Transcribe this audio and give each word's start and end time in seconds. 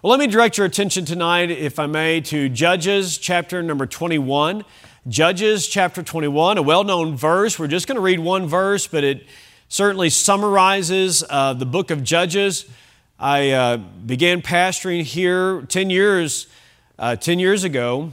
Well, 0.00 0.12
let 0.12 0.20
me 0.20 0.28
direct 0.28 0.56
your 0.56 0.64
attention 0.64 1.04
tonight, 1.04 1.50
if 1.50 1.80
I 1.80 1.86
may, 1.86 2.20
to 2.20 2.48
Judges 2.48 3.18
chapter 3.18 3.64
number 3.64 3.84
21. 3.84 4.64
Judges 5.08 5.66
chapter 5.66 6.04
21, 6.04 6.56
a 6.56 6.62
well 6.62 6.84
known 6.84 7.16
verse. 7.16 7.58
We're 7.58 7.66
just 7.66 7.88
going 7.88 7.96
to 7.96 8.00
read 8.00 8.20
one 8.20 8.46
verse, 8.46 8.86
but 8.86 9.02
it 9.02 9.26
certainly 9.68 10.08
summarizes 10.08 11.24
uh, 11.28 11.54
the 11.54 11.66
book 11.66 11.90
of 11.90 12.04
Judges. 12.04 12.66
I 13.18 13.50
uh, 13.50 13.78
began 13.78 14.40
pastoring 14.40 15.02
here 15.02 15.62
10 15.62 15.90
years, 15.90 16.46
uh, 16.96 17.16
10 17.16 17.40
years 17.40 17.64
ago, 17.64 18.12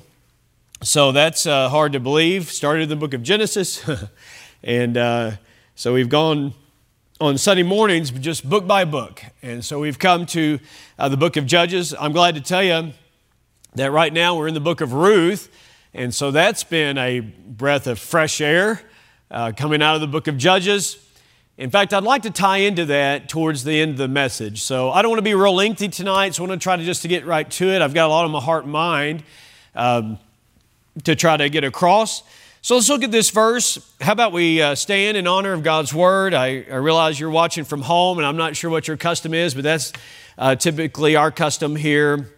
so 0.81 1.11
that's 1.11 1.45
uh, 1.45 1.69
hard 1.69 1.93
to 1.93 1.99
believe. 1.99 2.51
Started 2.51 2.89
the 2.89 2.95
book 2.95 3.13
of 3.13 3.21
Genesis, 3.21 3.87
and 4.63 4.97
uh, 4.97 5.31
so 5.75 5.93
we've 5.93 6.09
gone 6.09 6.55
on 7.21 7.37
Sunday 7.37 7.63
mornings, 7.63 8.11
just 8.11 8.47
book 8.47 8.67
by 8.67 8.83
book. 8.83 9.23
And 9.41 9.63
so 9.63 9.79
we've 9.79 9.97
come 9.97 10.25
to 10.27 10.59
uh, 10.99 11.07
the 11.07 11.15
book 11.15 11.37
of 11.37 11.45
Judges. 11.45 11.95
I'm 11.97 12.11
glad 12.11 12.35
to 12.35 12.41
tell 12.41 12.61
you 12.61 12.91
that 13.75 13.91
right 13.93 14.11
now 14.11 14.35
we're 14.35 14.49
in 14.49 14.53
the 14.53 14.59
book 14.59 14.81
of 14.81 14.91
Ruth. 14.91 15.49
And 15.93 16.13
so 16.13 16.31
that's 16.31 16.65
been 16.65 16.97
a 16.97 17.21
breath 17.21 17.87
of 17.87 17.99
fresh 17.99 18.41
air 18.41 18.81
uh, 19.31 19.53
coming 19.55 19.81
out 19.81 19.95
of 19.95 20.01
the 20.01 20.07
book 20.07 20.27
of 20.27 20.37
Judges. 20.37 20.97
In 21.57 21.69
fact, 21.69 21.93
I'd 21.93 22.03
like 22.03 22.23
to 22.23 22.31
tie 22.31 22.57
into 22.57 22.83
that 22.87 23.29
towards 23.29 23.63
the 23.63 23.79
end 23.79 23.91
of 23.91 23.97
the 23.97 24.09
message. 24.09 24.61
So 24.61 24.91
I 24.91 25.01
don't 25.01 25.11
want 25.11 25.19
to 25.19 25.23
be 25.23 25.35
real 25.35 25.55
lengthy 25.55 25.87
tonight, 25.87 26.35
so 26.35 26.43
I 26.43 26.49
want 26.49 26.59
to 26.59 26.63
try 26.63 26.75
to 26.75 26.83
just 26.83 27.01
to 27.03 27.07
get 27.07 27.25
right 27.25 27.49
to 27.51 27.69
it. 27.69 27.81
I've 27.81 27.93
got 27.93 28.07
a 28.07 28.09
lot 28.09 28.25
on 28.25 28.31
my 28.31 28.41
heart 28.41 28.63
and 28.63 28.73
mind 28.73 29.23
um, 29.73 30.19
to 31.05 31.15
try 31.15 31.37
to 31.37 31.47
get 31.47 31.63
across. 31.63 32.23
So 32.65 32.73
let's 32.73 32.89
look 32.89 33.03
at 33.03 33.11
this 33.11 33.29
verse. 33.29 33.77
How 34.01 34.13
about 34.13 34.31
we 34.31 34.59
uh, 34.59 34.73
stand 34.73 35.17
in 35.17 35.27
honor 35.27 35.53
of 35.53 35.61
God's 35.61 35.93
word? 35.93 36.33
I, 36.33 36.65
I, 36.67 36.77
realize 36.77 37.19
you're 37.19 37.29
watching 37.29 37.63
from 37.63 37.83
home, 37.83 38.17
and 38.17 38.25
I'm 38.25 38.37
not 38.37 38.55
sure 38.55 38.71
what 38.71 38.87
your 38.87 38.97
custom 38.97 39.35
is, 39.35 39.53
but 39.53 39.63
that's 39.63 39.93
uh, 40.35 40.55
typically 40.55 41.15
our 41.15 41.29
custom 41.29 41.75
here. 41.75 42.31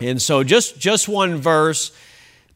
And 0.00 0.20
so 0.20 0.42
just, 0.42 0.80
just 0.80 1.08
one 1.08 1.36
verse, 1.36 1.92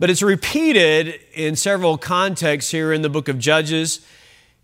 but 0.01 0.11
it's 0.11 0.21
repeated 0.21 1.21
in 1.33 1.55
several 1.55 1.97
contexts 1.97 2.73
here 2.73 2.93
in 2.93 3.03
the 3.03 3.09
book 3.09 3.29
of 3.29 3.39
Judges. 3.39 4.05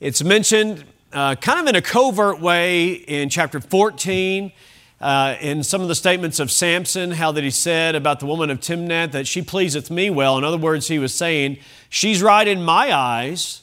It's 0.00 0.24
mentioned 0.24 0.84
uh, 1.12 1.36
kind 1.36 1.60
of 1.60 1.68
in 1.68 1.76
a 1.76 1.80
covert 1.80 2.40
way 2.40 2.90
in 2.90 3.28
chapter 3.28 3.60
14 3.60 4.50
uh, 5.02 5.34
in 5.40 5.64
some 5.64 5.82
of 5.82 5.88
the 5.88 5.96
statements 5.96 6.38
of 6.38 6.48
Samson, 6.48 7.10
how 7.10 7.32
that 7.32 7.42
he 7.42 7.50
said 7.50 7.96
about 7.96 8.20
the 8.20 8.26
woman 8.26 8.50
of 8.50 8.60
Timnath 8.60 9.10
that 9.10 9.26
she 9.26 9.42
pleaseth 9.42 9.90
me 9.90 10.10
well. 10.10 10.38
In 10.38 10.44
other 10.44 10.56
words, 10.56 10.86
he 10.86 11.00
was 11.00 11.12
saying, 11.12 11.58
she's 11.88 12.22
right 12.22 12.46
in 12.46 12.62
my 12.62 12.94
eyes. 12.94 13.62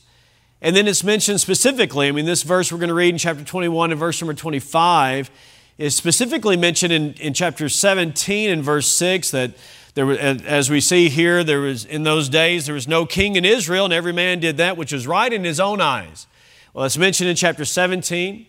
And 0.62 0.76
then 0.76 0.86
it's 0.86 1.02
mentioned 1.02 1.40
specifically, 1.40 2.10
I 2.10 2.12
mean, 2.12 2.26
this 2.26 2.44
verse 2.44 2.74
we're 2.74 2.78
going 2.78 2.90
to 2.90 2.94
read 2.94 3.14
in 3.14 3.18
chapter 3.18 3.46
21 3.46 3.92
and 3.92 4.00
verse 4.00 4.22
number 4.22 4.34
25 4.34 5.32
is 5.78 5.96
specifically 5.96 6.58
mentioned 6.58 6.92
in, 6.92 7.14
in 7.14 7.34
chapter 7.34 7.70
17 7.70 8.50
and 8.50 8.62
verse 8.62 8.90
6 8.90 9.32
that 9.32 9.52
there 9.94 10.06
was, 10.06 10.18
as 10.18 10.70
we 10.70 10.82
see 10.82 11.08
here, 11.08 11.46
there 11.46 11.62
was 11.62 11.86
in 11.86 12.04
those 12.04 12.28
days 12.28 12.66
there 12.66 12.76
was 12.76 12.88
no 12.88 13.06
king 13.06 13.38
in 13.38 13.46
Israel, 13.46 13.86
and 13.86 13.94
every 13.94 14.12
man 14.12 14.42
did 14.42 14.58
that 14.58 14.76
which 14.76 14.92
was 14.92 15.08
right 15.08 15.32
in 15.32 15.46
his 15.46 15.62
own 15.62 15.80
eyes. 15.80 16.28
Well, 16.74 16.86
it's 16.86 16.98
mentioned 16.98 17.30
in 17.30 17.38
chapter 17.38 17.64
17. 17.64 18.46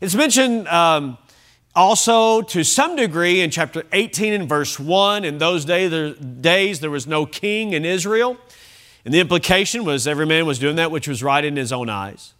It's 0.00 0.14
mentioned 0.14 0.66
um, 0.68 1.18
also, 1.74 2.42
to 2.42 2.64
some 2.64 2.96
degree, 2.96 3.40
in 3.40 3.50
chapter 3.50 3.84
18 3.92 4.34
and 4.34 4.48
verse 4.48 4.78
1, 4.78 5.24
in 5.24 5.38
those 5.38 5.64
day, 5.64 6.12
days 6.12 6.80
there 6.80 6.90
was 6.90 7.06
no 7.06 7.24
king 7.24 7.72
in 7.72 7.84
Israel. 7.84 8.36
And 9.04 9.14
the 9.14 9.20
implication 9.20 9.84
was 9.84 10.06
every 10.06 10.26
man 10.26 10.44
was 10.44 10.58
doing 10.58 10.76
that 10.76 10.90
which 10.90 11.08
was 11.08 11.22
right 11.22 11.44
in 11.44 11.56
his 11.56 11.72
own 11.72 11.88
eyes. 11.88 12.34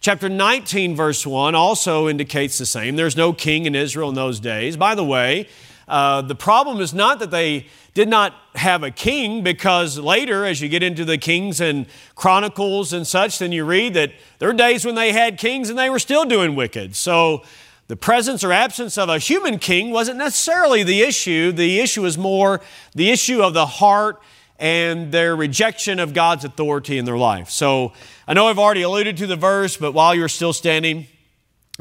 Chapter 0.00 0.28
19, 0.28 0.94
verse 0.94 1.26
1 1.26 1.54
also 1.54 2.08
indicates 2.08 2.58
the 2.58 2.66
same. 2.66 2.96
There's 2.96 3.16
no 3.16 3.32
king 3.32 3.64
in 3.64 3.74
Israel 3.74 4.10
in 4.10 4.14
those 4.14 4.38
days. 4.38 4.76
By 4.76 4.94
the 4.94 5.04
way, 5.04 5.48
uh, 5.88 6.20
the 6.20 6.34
problem 6.34 6.80
is 6.80 6.92
not 6.92 7.20
that 7.20 7.30
they 7.30 7.66
did 7.94 8.08
not 8.08 8.34
have 8.54 8.82
a 8.82 8.90
king, 8.90 9.42
because 9.42 9.98
later, 9.98 10.44
as 10.44 10.60
you 10.60 10.68
get 10.68 10.82
into 10.82 11.06
the 11.06 11.16
Kings 11.16 11.60
and 11.60 11.86
Chronicles 12.16 12.92
and 12.92 13.06
such, 13.06 13.38
then 13.38 13.50
you 13.50 13.64
read 13.64 13.94
that 13.94 14.12
there 14.40 14.48
were 14.48 14.54
days 14.54 14.84
when 14.84 14.94
they 14.94 15.12
had 15.12 15.38
kings 15.38 15.70
and 15.70 15.78
they 15.78 15.88
were 15.88 15.98
still 15.98 16.24
doing 16.24 16.54
wicked. 16.54 16.96
So 16.96 17.44
the 17.86 17.96
presence 17.96 18.42
or 18.42 18.52
absence 18.52 18.96
of 18.96 19.08
a 19.08 19.18
human 19.18 19.58
king 19.58 19.90
wasn't 19.90 20.16
necessarily 20.16 20.82
the 20.82 21.02
issue. 21.02 21.52
The 21.52 21.80
issue 21.80 22.04
is 22.06 22.16
more 22.16 22.60
the 22.94 23.10
issue 23.10 23.42
of 23.42 23.52
the 23.52 23.66
heart 23.66 24.22
and 24.58 25.12
their 25.12 25.36
rejection 25.36 25.98
of 25.98 26.14
God's 26.14 26.44
authority 26.44 26.96
in 26.96 27.04
their 27.04 27.18
life. 27.18 27.50
So 27.50 27.92
I 28.26 28.32
know 28.32 28.46
I've 28.46 28.58
already 28.58 28.82
alluded 28.82 29.18
to 29.18 29.26
the 29.26 29.36
verse, 29.36 29.76
but 29.76 29.92
while 29.92 30.14
you're 30.14 30.28
still 30.28 30.52
standing, 30.52 31.06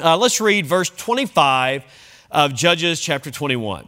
uh, 0.01 0.17
let's 0.17 0.41
read 0.41 0.65
verse 0.65 0.89
25 0.89 1.85
of 2.31 2.53
Judges 2.53 2.99
chapter 2.99 3.31
21. 3.31 3.87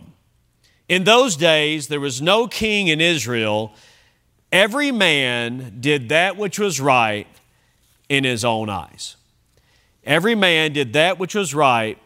In 0.88 1.04
those 1.04 1.36
days, 1.36 1.88
there 1.88 2.00
was 2.00 2.22
no 2.22 2.48
king 2.48 2.88
in 2.88 3.02
Israel. 3.02 3.74
Every 4.52 4.92
man 4.92 5.78
did 5.82 6.10
that 6.10 6.38
which 6.38 6.60
was 6.60 6.80
right 6.80 7.28
in 8.08 8.24
his 8.24 8.46
own 8.46 8.70
eyes. 8.70 9.18
Every 10.06 10.36
man 10.36 10.72
did 10.72 10.94
that 10.94 11.18
which 11.18 11.34
was 11.34 11.56
right 11.56 11.98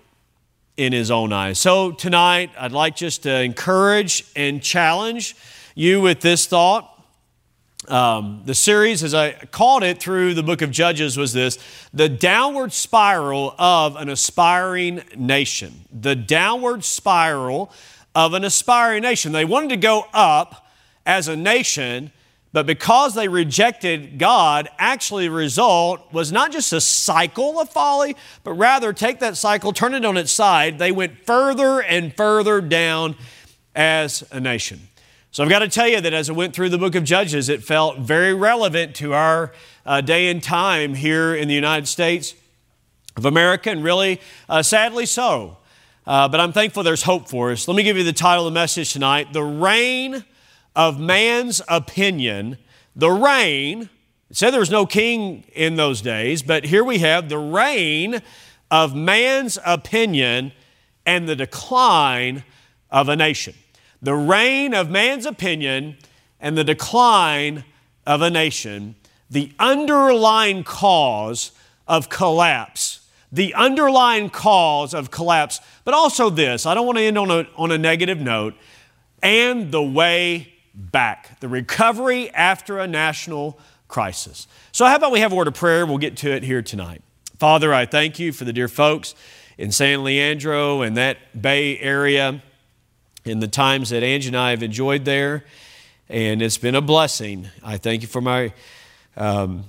in 0.80 0.94
his 0.94 1.12
own 1.12 1.34
eyes. 1.34 1.60
So 1.60 1.92
tonight, 1.92 2.52
I'd 2.58 2.72
like 2.72 2.96
just 2.96 3.24
to 3.24 3.42
encourage 3.42 4.24
and 4.34 4.64
challenge 4.64 5.36
you 5.76 6.00
with 6.00 6.22
this 6.22 6.48
thought. 6.48 6.86
Um, 7.90 8.44
the 8.46 8.56
series, 8.56 9.04
as 9.04 9.14
I 9.14 9.34
called 9.34 9.84
it 9.84 10.00
through 10.00 10.36
the 10.36 10.44
book 10.44 10.62
of 10.62 10.72
Judges, 10.72 11.18
was 11.18 11.34
this 11.34 11.58
the 11.94 12.08
downward 12.08 12.72
spiral 12.72 13.56
of 13.60 13.98
an 13.98 14.08
aspiring 14.08 15.02
nation. 15.18 15.74
The 15.92 16.16
downward 16.16 16.86
spiral 16.86 17.74
of 18.16 18.34
an 18.34 18.46
aspiring 18.46 19.02
nation. 19.02 19.34
They 19.34 19.44
wanted 19.44 19.72
to 19.72 19.78
go 19.78 20.06
up 20.14 20.66
as 21.06 21.28
a 21.28 21.36
nation, 21.36 22.14
but 22.52 22.66
because 22.66 23.14
they 23.14 23.28
rejected 23.28 24.18
God, 24.18 24.70
actually 24.80 25.28
the 25.28 25.34
result 25.34 26.12
was 26.12 26.32
not 26.32 26.52
just 26.52 26.74
a 26.74 26.82
cycle 26.82 27.60
of 27.60 27.70
folly, 27.70 28.16
but 28.44 28.54
rather 28.54 28.92
take 28.92 29.20
that 29.20 29.38
cycle, 29.38 29.72
turn 29.72 29.94
it 29.94 30.04
on 30.04 30.18
its 30.18 30.32
side. 30.32 30.80
They 30.80 30.92
went 30.92 31.26
further 31.26 31.82
and 31.82 32.16
further 32.16 32.60
down 32.60 33.16
as 33.76 34.24
a 34.32 34.40
nation. 34.40 34.82
So 35.32 35.44
I've 35.44 35.50
got 35.50 35.60
to 35.60 35.68
tell 35.68 35.88
you 35.88 36.02
that 36.02 36.12
as 36.12 36.28
I 36.28 36.34
went 36.34 36.56
through 36.56 36.70
the 36.70 36.80
book 36.80 36.96
of 36.96 37.04
Judges, 37.04 37.50
it 37.50 37.64
felt 37.64 38.00
very 38.00 38.34
relevant 38.34 38.96
to 38.96 39.14
our 39.14 39.54
uh, 39.86 40.02
day 40.02 40.32
and 40.32 40.42
time 40.42 40.96
here 40.96 41.36
in 41.36 41.48
the 41.48 41.54
United 41.54 41.88
States 41.88 42.34
of 43.16 43.26
America, 43.26 43.70
and 43.70 43.84
really, 43.84 44.20
uh, 44.48 44.64
sadly 44.64 45.06
so. 45.06 45.58
Uh, 46.08 46.28
but 46.28 46.40
I'm 46.40 46.52
thankful 46.52 46.82
there's 46.82 47.04
hope 47.04 47.30
for 47.30 47.52
us. 47.52 47.68
Let 47.68 47.78
me 47.78 47.84
give 47.84 47.96
you 47.96 48.04
the 48.04 48.14
title 48.14 48.48
of 48.48 48.52
the 48.52 48.60
message 48.60 48.92
tonight 48.92 49.32
The 49.32 49.44
Reign 49.44 50.26
of 50.76 51.00
man's 51.00 51.62
opinion, 51.68 52.58
the 52.96 53.10
reign, 53.10 53.90
it 54.30 54.38
said 54.38 54.52
there 54.52 54.60
was 54.60 54.72
no 54.72 54.86
king 54.86 55.44
in 55.54 55.76
those 55.76 56.02
days, 56.02 56.42
but 56.42 56.66
here 56.66 56.84
we 56.84 57.00
have 57.00 57.30
the 57.30 57.38
reign 57.38 58.22
of 58.70 58.96
man's 58.96 59.58
opinion 59.66 60.52
and 61.06 61.28
the 61.28 61.36
decline 61.36 62.44
of 62.92 63.10
a 63.10 63.16
nation. 63.16 63.56
The 64.02 64.16
reign 64.16 64.74
of 64.74 64.90
man's 64.90 65.26
opinion 65.26 65.98
and 66.40 66.58
the 66.58 66.64
decline 66.64 67.66
of 68.06 68.22
a 68.22 68.30
nation, 68.30 68.96
the 69.30 69.52
underlying 69.60 70.64
cause 70.64 71.52
of 71.88 72.10
collapse. 72.10 73.08
The 73.32 73.54
underlying 73.54 74.32
cause 74.32 74.94
of 74.96 75.12
collapse, 75.12 75.60
but 75.84 75.94
also 75.94 76.32
this 76.32 76.66
I 76.66 76.74
don't 76.74 76.88
want 76.88 76.98
to 76.98 77.04
end 77.04 77.18
on 77.18 77.30
a, 77.30 77.48
on 77.56 77.72
a 77.72 77.78
negative 77.78 78.20
note, 78.20 78.56
and 79.22 79.72
the 79.72 79.84
way 79.84 80.54
back, 80.80 81.40
the 81.40 81.50
recovery 81.50 82.30
after 82.32 82.80
a 82.80 82.88
national 82.88 83.60
crisis. 83.88 84.48
So, 84.72 84.86
how 84.86 84.96
about 84.96 85.12
we 85.12 85.20
have 85.20 85.32
a 85.32 85.36
word 85.36 85.48
of 85.48 85.54
prayer? 85.54 85.86
We'll 85.86 85.98
get 85.98 86.18
to 86.18 86.32
it 86.32 86.44
here 86.44 86.62
tonight. 86.62 87.02
Father, 87.38 87.74
I 87.74 87.86
thank 87.86 88.20
you 88.20 88.32
for 88.32 88.46
the 88.46 88.54
dear 88.54 88.68
folks 88.68 89.16
in 89.58 89.72
San 89.72 90.04
Leandro 90.04 90.82
and 90.82 90.96
that 90.98 91.18
Bay 91.40 91.78
Area 91.80 92.42
in 93.26 93.40
the 93.40 93.48
times 93.48 93.90
that 93.90 94.04
Angie 94.04 94.30
and 94.30 94.38
I 94.38 94.52
have 94.52 94.64
enjoyed 94.64 95.06
there. 95.06 95.44
And 96.08 96.42
it's 96.42 96.58
been 96.58 96.76
a 96.76 96.82
blessing. 96.82 97.48
I 97.64 97.78
thank 97.78 98.02
you 98.02 98.08
for 98.08 98.22
my 98.22 98.54
um, 99.16 99.66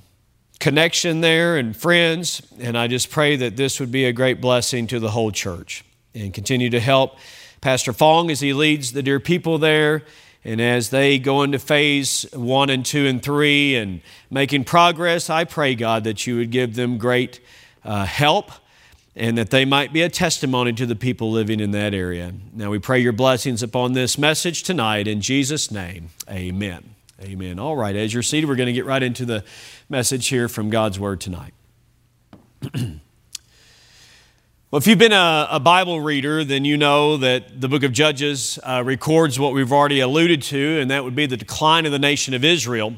connection 0.58 1.20
there 1.20 1.56
and 1.56 1.76
friends. 1.76 2.43
And 2.61 2.79
I 2.79 2.87
just 2.87 3.11
pray 3.11 3.37
that 3.37 3.56
this 3.56 3.81
would 3.81 3.93
be 3.93 4.05
a 4.05 4.12
great 4.12 4.40
blessing 4.40 4.87
to 4.88 5.00
the 5.00 5.11
whole 5.11 5.32
church 5.32 5.85
and 6.14 6.32
continue 6.32 6.70
to 6.70 6.81
help 6.81 7.19
Pastor 7.61 7.93
Fong 7.93 8.31
as 8.31 8.40
he 8.40 8.52
leads 8.52 8.93
the 8.93 9.02
dear 9.02 9.20
people 9.20 9.58
there 9.58 10.02
and 10.44 10.60
as 10.60 10.90
they 10.90 11.19
go 11.19 11.42
into 11.42 11.58
phase 11.58 12.26
one 12.32 12.70
and 12.70 12.84
two 12.84 13.06
and 13.06 13.22
three 13.22 13.76
and 13.76 14.00
making 14.31 14.64
progress, 14.64 15.28
I 15.28 15.44
pray, 15.44 15.75
God, 15.75 16.04
that 16.04 16.26
you 16.26 16.37
would 16.37 16.50
give 16.50 16.75
them 16.75 16.96
great 16.96 17.40
uh, 17.84 18.06
help 18.06 18.50
and 19.14 19.37
that 19.37 19.50
they 19.50 19.64
might 19.64 19.92
be 19.92 20.02
a 20.02 20.08
testimony 20.08 20.72
to 20.72 20.87
the 20.87 20.96
people 20.96 21.31
living 21.31 21.60
in 21.60 21.72
that 21.72 21.92
area. 21.92 22.32
Now 22.54 22.70
we 22.70 22.78
pray 22.78 23.00
your 23.00 23.12
blessings 23.12 23.62
upon 23.62 23.92
this 23.92 24.16
message 24.16 24.62
tonight. 24.62 25.06
In 25.06 25.20
Jesus' 25.20 25.70
name, 25.70 26.10
amen. 26.28 26.94
Amen. 27.20 27.58
All 27.58 27.76
right, 27.76 27.94
as 27.94 28.14
you're 28.14 28.22
seated, 28.22 28.48
we're 28.48 28.56
going 28.56 28.69
to 28.69 28.72
get 28.72 28.87
right 28.87 29.02
into 29.02 29.26
the 29.26 29.44
message 29.90 30.28
here 30.28 30.48
from 30.48 30.70
God's 30.70 30.98
Word 30.98 31.20
tonight. 31.20 31.52
Well, 34.70 34.78
if 34.78 34.87
you've 34.87 34.99
been 34.99 35.11
a, 35.11 35.49
a, 35.50 35.58
Bible 35.58 36.00
reader, 36.00 36.44
then 36.44 36.64
you 36.64 36.76
know 36.76 37.17
that 37.17 37.61
the 37.61 37.69
book 37.69 37.82
of 37.82 37.90
Judges 37.90 38.56
uh, 38.62 38.84
records 38.87 39.37
what 39.37 39.52
we've 39.52 39.72
already 39.72 39.99
alluded 39.99 40.43
to, 40.43 40.78
and 40.78 40.93
that 40.93 41.02
would 41.02 41.17
be 41.17 41.26
the 41.26 41.37
decline 41.37 41.87
of 41.87 41.93
the 41.93 41.99
nation 41.99 42.34
of 42.34 42.44
Israel. 42.44 42.94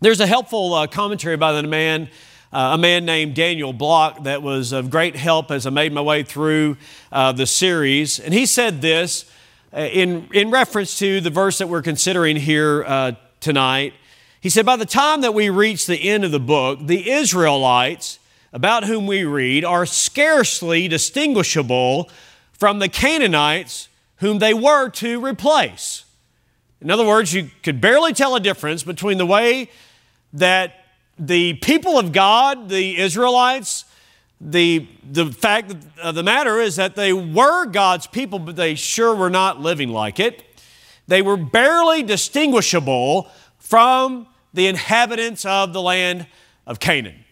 There's 0.00 0.18
a 0.18 0.26
helpful 0.26 0.74
uh, 0.74 0.88
commentary 0.88 1.36
by 1.36 1.52
the 1.52 1.62
man, 1.62 2.08
uh, 2.52 2.72
a 2.74 2.78
man 2.78 3.04
named 3.04 3.36
Daniel 3.36 3.72
Block, 3.72 4.24
that 4.24 4.42
was 4.42 4.72
of 4.72 4.90
great 4.90 5.14
help 5.14 5.52
as 5.52 5.64
I 5.64 5.70
made 5.70 5.92
my 5.92 6.00
way 6.00 6.24
through 6.24 6.76
uh, 7.12 7.30
the 7.30 7.46
series. 7.46 8.18
And 8.18 8.34
he 8.34 8.44
said 8.44 8.82
this 8.82 9.30
uh, 9.72 9.82
in, 9.82 10.28
in 10.32 10.50
reference 10.50 10.98
to 10.98 11.20
the 11.20 11.30
verse 11.30 11.58
that 11.58 11.68
we're 11.68 11.82
considering 11.82 12.34
here 12.34 12.82
uh, 12.84 13.12
tonight. 13.38 13.94
He 14.40 14.50
said, 14.50 14.66
By 14.66 14.74
the 14.74 14.86
time 14.86 15.20
that 15.20 15.34
we 15.34 15.50
reach 15.50 15.86
the 15.86 16.10
end 16.10 16.24
of 16.24 16.32
the 16.32 16.40
book, 16.40 16.80
the 16.82 17.12
Israelites, 17.12 18.18
about 18.52 18.84
whom 18.84 19.06
we 19.06 19.24
read 19.24 19.64
are 19.64 19.86
scarcely 19.86 20.88
distinguishable 20.88 22.10
from 22.52 22.78
the 22.78 22.88
Canaanites 22.88 23.88
whom 24.16 24.38
they 24.38 24.54
were 24.54 24.88
to 24.88 25.24
replace. 25.24 26.04
In 26.80 26.90
other 26.90 27.06
words, 27.06 27.32
you 27.32 27.50
could 27.62 27.80
barely 27.80 28.12
tell 28.12 28.36
a 28.36 28.40
difference 28.40 28.82
between 28.82 29.18
the 29.18 29.26
way 29.26 29.70
that 30.32 30.84
the 31.18 31.54
people 31.54 31.98
of 31.98 32.12
God, 32.12 32.68
the 32.68 32.98
Israelites, 32.98 33.84
the, 34.40 34.86
the 35.08 35.26
fact 35.26 35.70
of 35.70 35.98
uh, 36.00 36.12
the 36.12 36.22
matter 36.22 36.60
is 36.60 36.76
that 36.76 36.96
they 36.96 37.12
were 37.12 37.66
God's 37.66 38.06
people, 38.06 38.38
but 38.38 38.56
they 38.56 38.74
sure 38.74 39.14
were 39.14 39.30
not 39.30 39.60
living 39.60 39.90
like 39.90 40.18
it. 40.18 40.42
They 41.06 41.22
were 41.22 41.36
barely 41.36 42.02
distinguishable 42.02 43.28
from 43.58 44.26
the 44.52 44.66
inhabitants 44.66 45.44
of 45.44 45.72
the 45.72 45.80
land 45.80 46.26
of 46.66 46.80
Canaan. 46.80 47.24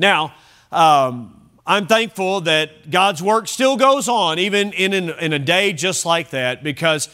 Now, 0.00 0.32
um, 0.72 1.50
I'm 1.66 1.86
thankful 1.86 2.40
that 2.42 2.90
God's 2.90 3.22
work 3.22 3.46
still 3.48 3.76
goes 3.76 4.08
on, 4.08 4.38
even 4.38 4.72
in, 4.72 4.94
in, 4.94 5.10
in 5.10 5.34
a 5.34 5.38
day 5.38 5.74
just 5.74 6.06
like 6.06 6.30
that, 6.30 6.64
because 6.64 7.10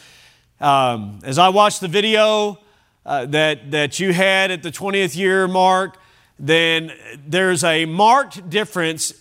um, 0.61 1.19
as 1.23 1.37
I 1.37 1.49
watched 1.49 1.81
the 1.81 1.89
video 1.89 2.59
uh, 3.05 3.25
that, 3.25 3.71
that 3.71 3.99
you 3.99 4.13
had 4.13 4.51
at 4.51 4.63
the 4.63 4.71
20th 4.71 5.17
year 5.17 5.49
mark, 5.49 5.97
then 6.39 6.93
there's 7.27 7.65
a 7.65 7.85
marked 7.85 8.49
difference 8.49 9.13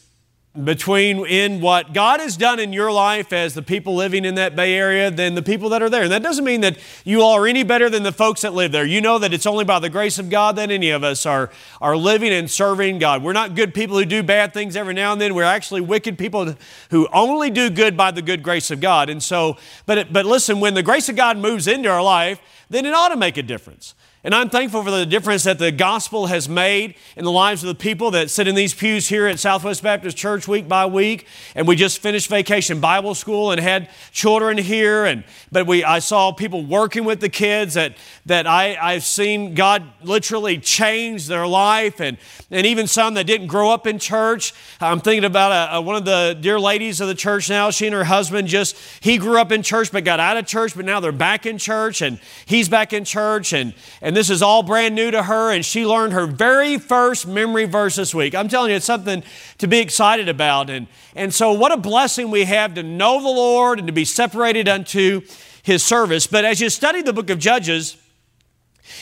between 0.65 1.27
in 1.27 1.61
what 1.61 1.93
God 1.93 2.21
has 2.21 2.37
done 2.37 2.59
in 2.59 2.73
your 2.73 2.91
life 2.91 3.33
as 3.33 3.55
the 3.55 3.63
people 3.63 3.95
living 3.95 4.25
in 4.25 4.37
that 4.37 4.57
Bay 4.57 4.75
Area 4.75 5.11
than 5.11 5.35
the 5.35 5.43
people 5.43 5.69
that 5.71 5.83
are 5.83 5.91
there. 5.91 6.05
And 6.05 6.13
that 6.13 6.23
doesn't 6.23 6.45
mean 6.45 6.63
that 6.63 6.79
you 7.05 7.23
all 7.23 7.35
are 7.35 7.47
any 7.47 7.63
better 7.63 7.91
than 7.91 8.03
the 8.03 8.13
folks 8.13 8.41
that 8.41 8.55
live 8.55 8.73
there. 8.73 8.87
You 8.87 9.01
know 9.01 9.19
that 9.19 9.35
it's 9.35 9.47
only 9.47 9.65
by 9.65 9.79
the 9.79 9.91
grace 9.91 10.19
of 10.19 10.31
God 10.31 10.57
that 10.57 10.71
any 10.71 10.91
of 10.91 11.05
us 11.05 11.27
are, 11.27 11.51
are 11.81 11.97
living 11.97 12.33
and 12.33 12.51
serving 12.51 12.99
God. 12.99 13.23
We're 13.23 13.33
not 13.33 13.55
good 13.55 13.75
people 13.75 13.99
who 13.99 14.05
do 14.05 14.23
bad 14.23 14.55
things 14.55 14.77
every 14.77 14.95
now 14.95 15.13
and 15.13 15.21
then. 15.21 15.35
We're 15.35 15.45
actually 15.45 15.83
wicked 15.83 16.19
people 16.19 16.55
who 16.91 17.09
only 17.13 17.51
do 17.51 17.69
good 17.71 17.97
by 17.97 18.11
the 18.11 18.23
good 18.23 18.43
grace 18.43 18.71
of 18.71 18.81
God. 18.81 19.11
And 19.11 19.23
so, 19.23 19.57
but, 19.85 20.13
but 20.13 20.27
listen, 20.27 20.61
when 20.61 20.75
the 20.75 20.83
grace 20.83 21.09
of 21.09 21.17
God 21.17 21.37
moves 21.37 21.67
into 21.67 21.91
our 21.91 22.03
life, 22.03 22.41
then 22.71 22.87
it 22.87 22.95
ought 22.95 23.09
to 23.09 23.17
make 23.17 23.37
a 23.37 23.43
difference. 23.43 23.95
And 24.27 24.35
I'm 24.35 24.51
thankful 24.51 24.83
for 24.83 24.91
the 24.91 25.07
difference 25.07 25.45
that 25.45 25.61
the 25.61 25.71
gospel 25.71 26.27
has 26.27 26.49
made 26.49 26.97
in 27.15 27.23
the 27.23 27.31
lives 27.31 27.63
of 27.63 27.69
the 27.69 27.77
people 27.77 28.11
that 28.11 28.29
sit 28.29 28.49
in 28.49 28.57
these 28.57 28.75
pews 28.75 29.07
here 29.07 29.29
at 29.29 29.39
Southwest 29.39 29.85
Baptist 29.85 30.17
Church 30.17 30.49
week 30.49 30.67
by 30.67 30.85
week. 30.85 31.29
And 31.55 31.69
we 31.69 31.77
just 31.77 32.01
finished 32.01 32.29
vacation 32.29 32.81
Bible 32.81 33.15
school 33.15 33.53
and 33.53 33.61
had 33.61 33.89
children 34.11 34.59
here. 34.59 35.05
And 35.05 35.23
but 35.53 35.69
we 35.69 35.85
I 35.85 36.01
saw 36.01 36.33
people 36.33 36.67
working 36.67 37.05
with 37.05 37.21
the 37.21 37.29
kids 37.29 37.75
that 37.75 37.97
that 38.25 38.49
I, 38.49 38.77
I've 38.83 39.05
seen 39.05 39.55
God 39.55 39.85
literally 40.03 40.59
change 40.59 41.29
their 41.29 41.47
life 41.47 42.01
and, 42.01 42.19
and 42.51 42.67
even 42.67 42.89
some 42.89 43.15
that 43.15 43.29
didn't 43.29 43.47
grow 43.47 43.71
up 43.71 43.87
in 43.87 44.01
church. 44.01 44.53
I'm 44.81 44.99
thinking 44.99 45.25
about 45.25 45.53
a, 45.53 45.77
a, 45.77 45.81
one 45.81 45.95
of 45.95 46.05
the 46.05 46.37
dear 46.41 46.59
ladies 46.59 47.01
of 47.01 47.07
the 47.07 47.15
church 47.15 47.49
now. 47.49 47.71
She 47.71 47.87
and 47.87 47.95
her 47.95 48.03
husband 48.03 48.49
just, 48.49 48.77
he 48.99 49.19
grew 49.19 49.39
up 49.39 49.53
in 49.53 49.63
church 49.63 49.93
but 49.93 50.03
got 50.03 50.19
out 50.19 50.37
of 50.37 50.47
church, 50.47 50.75
but 50.75 50.85
now 50.85 50.99
they're 50.99 51.13
back 51.13 51.47
in 51.47 51.59
church 51.59 52.03
and 52.03 52.19
he's 52.47 52.69
back 52.69 52.93
in 52.93 53.05
church. 53.05 53.53
And, 53.53 53.73
and 54.03 54.16
this 54.17 54.31
is 54.31 54.43
all 54.43 54.63
brand 54.63 54.95
new 54.95 55.11
to 55.11 55.23
her. 55.23 55.53
And 55.53 55.65
she 55.65 55.85
learned 55.85 56.13
her 56.13 56.27
very 56.27 56.79
first 56.79 57.27
memory 57.27 57.67
verse 57.67 57.97
this 57.97 58.15
week. 58.15 58.35
I'm 58.35 58.49
telling 58.49 58.71
you, 58.71 58.77
it's 58.77 58.87
something 58.87 59.23
to 59.59 59.67
be 59.67 59.79
excited 59.79 60.29
about. 60.29 60.71
And, 60.71 60.87
and 61.15 61.35
so, 61.35 61.53
what 61.53 61.73
a 61.73 61.77
blessing 61.77 62.31
we 62.31 62.45
have 62.45 62.75
to 62.75 62.83
know 62.83 63.21
the 63.23 63.29
Lord 63.29 63.79
and 63.79 63.87
to 63.89 63.93
be 63.93 64.05
separated 64.05 64.69
unto 64.69 65.23
his 65.63 65.83
service. 65.83 66.27
But 66.27 66.45
as 66.45 66.61
you 66.61 66.71
study 66.71 67.03
the 67.03 67.13
book 67.13 67.29
of 67.29 67.39
Judges, 67.39 67.97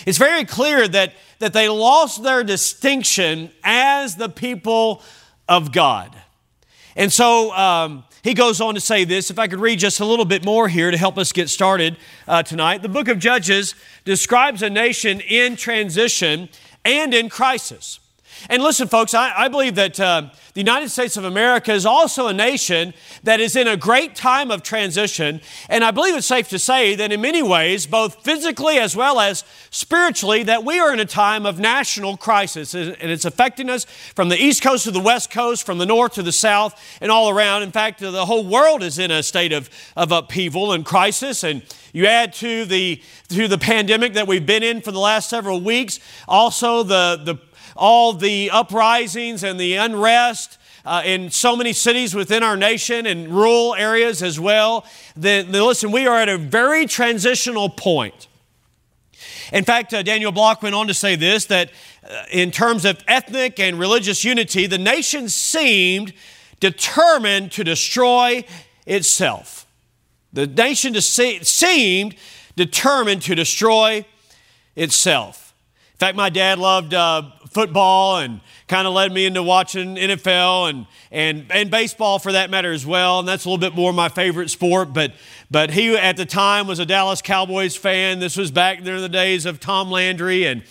it's 0.06 0.18
very 0.18 0.44
clear 0.44 0.88
that, 0.88 1.12
that 1.38 1.52
they 1.52 1.68
lost 1.68 2.22
their 2.22 2.42
distinction 2.42 3.50
as 3.62 4.16
the 4.16 4.28
people 4.28 5.02
of 5.48 5.72
God. 5.72 6.10
And 6.96 7.12
so 7.12 7.52
um, 7.54 8.04
he 8.22 8.34
goes 8.34 8.60
on 8.60 8.74
to 8.74 8.80
say 8.80 9.04
this. 9.04 9.30
If 9.30 9.38
I 9.38 9.48
could 9.48 9.60
read 9.60 9.78
just 9.78 10.00
a 10.00 10.04
little 10.04 10.24
bit 10.24 10.44
more 10.44 10.68
here 10.68 10.90
to 10.90 10.96
help 10.96 11.18
us 11.18 11.32
get 11.32 11.48
started 11.48 11.96
uh, 12.28 12.42
tonight. 12.42 12.82
The 12.82 12.88
book 12.88 13.08
of 13.08 13.18
Judges 13.18 13.74
describes 14.04 14.62
a 14.62 14.70
nation 14.70 15.20
in 15.20 15.56
transition 15.56 16.48
and 16.84 17.12
in 17.12 17.28
crisis. 17.28 18.00
And 18.48 18.62
listen, 18.62 18.88
folks, 18.88 19.14
I, 19.14 19.32
I 19.34 19.48
believe 19.48 19.74
that 19.76 19.98
uh, 19.98 20.28
the 20.54 20.60
United 20.60 20.88
States 20.90 21.16
of 21.16 21.24
America 21.24 21.72
is 21.72 21.84
also 21.84 22.28
a 22.28 22.32
nation 22.32 22.94
that 23.24 23.40
is 23.40 23.56
in 23.56 23.66
a 23.66 23.76
great 23.76 24.14
time 24.14 24.50
of 24.50 24.62
transition. 24.62 25.40
And 25.68 25.82
I 25.82 25.90
believe 25.90 26.14
it's 26.14 26.26
safe 26.26 26.48
to 26.50 26.58
say 26.58 26.94
that 26.94 27.10
in 27.10 27.20
many 27.20 27.42
ways, 27.42 27.86
both 27.86 28.22
physically 28.22 28.78
as 28.78 28.94
well 28.94 29.18
as 29.18 29.44
spiritually, 29.70 30.44
that 30.44 30.64
we 30.64 30.78
are 30.78 30.92
in 30.92 31.00
a 31.00 31.04
time 31.04 31.44
of 31.44 31.58
national 31.58 32.16
crisis. 32.16 32.74
And 32.74 32.96
it's 33.00 33.24
affecting 33.24 33.68
us 33.68 33.84
from 34.14 34.28
the 34.28 34.40
East 34.40 34.62
Coast 34.62 34.84
to 34.84 34.90
the 34.90 35.00
West 35.00 35.30
Coast, 35.30 35.66
from 35.66 35.78
the 35.78 35.86
North 35.86 36.14
to 36.14 36.22
the 36.22 36.32
South, 36.32 36.80
and 37.00 37.10
all 37.10 37.30
around. 37.30 37.62
In 37.62 37.72
fact, 37.72 38.00
the 38.00 38.26
whole 38.26 38.46
world 38.46 38.82
is 38.82 38.98
in 38.98 39.10
a 39.10 39.22
state 39.22 39.52
of, 39.52 39.68
of 39.96 40.12
upheaval 40.12 40.72
and 40.72 40.84
crisis. 40.84 41.42
And 41.42 41.62
you 41.92 42.06
add 42.06 42.32
to 42.34 42.64
the, 42.64 43.00
to 43.28 43.48
the 43.48 43.58
pandemic 43.58 44.14
that 44.14 44.26
we've 44.26 44.46
been 44.46 44.62
in 44.62 44.80
for 44.80 44.92
the 44.92 44.98
last 44.98 45.30
several 45.30 45.60
weeks, 45.60 46.00
also 46.28 46.82
the, 46.82 47.20
the 47.24 47.38
all 47.76 48.12
the 48.12 48.50
uprisings 48.50 49.42
and 49.42 49.58
the 49.58 49.76
unrest 49.76 50.58
uh, 50.84 51.02
in 51.04 51.30
so 51.30 51.56
many 51.56 51.72
cities 51.72 52.14
within 52.14 52.42
our 52.42 52.56
nation 52.56 53.06
and 53.06 53.28
rural 53.28 53.74
areas 53.74 54.22
as 54.22 54.38
well, 54.38 54.84
then, 55.16 55.50
then 55.50 55.62
listen, 55.62 55.90
we 55.90 56.06
are 56.06 56.18
at 56.18 56.28
a 56.28 56.36
very 56.36 56.86
transitional 56.86 57.68
point. 57.68 58.28
In 59.52 59.64
fact, 59.64 59.94
uh, 59.94 60.02
Daniel 60.02 60.32
Block 60.32 60.62
went 60.62 60.74
on 60.74 60.86
to 60.88 60.94
say 60.94 61.16
this 61.16 61.46
that 61.46 61.70
uh, 62.08 62.24
in 62.30 62.50
terms 62.50 62.84
of 62.84 63.02
ethnic 63.08 63.58
and 63.58 63.78
religious 63.78 64.24
unity, 64.24 64.66
the 64.66 64.78
nation 64.78 65.28
seemed 65.28 66.12
determined 66.60 67.52
to 67.52 67.64
destroy 67.64 68.44
itself. 68.86 69.66
The 70.32 70.46
nation 70.46 70.94
seemed 71.00 72.16
determined 72.56 73.22
to 73.22 73.34
destroy 73.34 74.04
itself. 74.76 75.54
In 75.94 75.98
fact, 75.98 76.16
my 76.16 76.28
dad 76.28 76.58
loved 76.58 76.92
uh, 76.92 77.22
football 77.54 78.18
and 78.18 78.40
kind 78.68 78.86
of 78.86 78.92
led 78.92 79.12
me 79.12 79.24
into 79.24 79.42
watching 79.42 79.94
NFL 79.94 80.68
and, 80.68 80.86
and, 81.10 81.46
and 81.50 81.70
baseball 81.70 82.18
for 82.18 82.32
that 82.32 82.50
matter 82.50 82.72
as 82.72 82.84
well. 82.84 83.20
And 83.20 83.28
that's 83.28 83.44
a 83.44 83.48
little 83.48 83.60
bit 83.60 83.74
more 83.74 83.92
my 83.92 84.08
favorite 84.08 84.50
sport. 84.50 84.92
But, 84.92 85.12
but 85.50 85.70
he 85.70 85.96
at 85.96 86.16
the 86.16 86.26
time 86.26 86.66
was 86.66 86.80
a 86.80 86.86
Dallas 86.86 87.22
Cowboys 87.22 87.76
fan. 87.76 88.18
This 88.18 88.36
was 88.36 88.50
back 88.50 88.82
during 88.82 89.00
the 89.00 89.08
days 89.08 89.46
of 89.46 89.60
Tom 89.60 89.90
Landry. 89.90 90.44
And, 90.46 90.64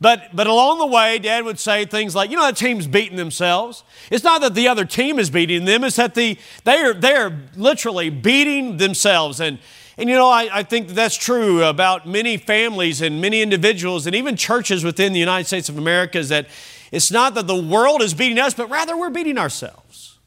but, 0.00 0.34
but 0.34 0.46
along 0.46 0.78
the 0.78 0.86
way, 0.86 1.18
Dad 1.18 1.44
would 1.44 1.58
say 1.58 1.84
things 1.84 2.14
like, 2.14 2.30
you 2.30 2.36
know, 2.36 2.42
that 2.42 2.56
team's 2.56 2.86
beating 2.86 3.16
themselves. 3.16 3.84
It's 4.10 4.24
not 4.24 4.40
that 4.40 4.54
the 4.54 4.68
other 4.68 4.84
team 4.84 5.18
is 5.18 5.30
beating 5.30 5.64
them, 5.64 5.84
it's 5.84 5.96
that 5.96 6.14
the, 6.14 6.36
they, 6.64 6.78
are, 6.78 6.92
they 6.92 7.14
are 7.14 7.32
literally 7.56 8.10
beating 8.10 8.76
themselves. 8.76 9.40
And, 9.40 9.58
and 9.96 10.10
you 10.10 10.16
know, 10.16 10.28
I, 10.28 10.48
I 10.52 10.62
think 10.64 10.88
that's 10.88 11.16
true 11.16 11.62
about 11.62 12.06
many 12.06 12.36
families 12.36 13.00
and 13.00 13.20
many 13.20 13.42
individuals 13.42 14.06
and 14.06 14.14
even 14.14 14.36
churches 14.36 14.82
within 14.82 15.12
the 15.12 15.20
United 15.20 15.46
States 15.46 15.68
of 15.68 15.78
America 15.78 16.18
is 16.18 16.30
that 16.30 16.48
it's 16.90 17.10
not 17.10 17.34
that 17.34 17.46
the 17.46 17.60
world 17.60 18.02
is 18.02 18.14
beating 18.14 18.38
us, 18.38 18.54
but 18.54 18.68
rather 18.68 18.96
we're 18.96 19.10
beating 19.10 19.38
ourselves. 19.38 20.18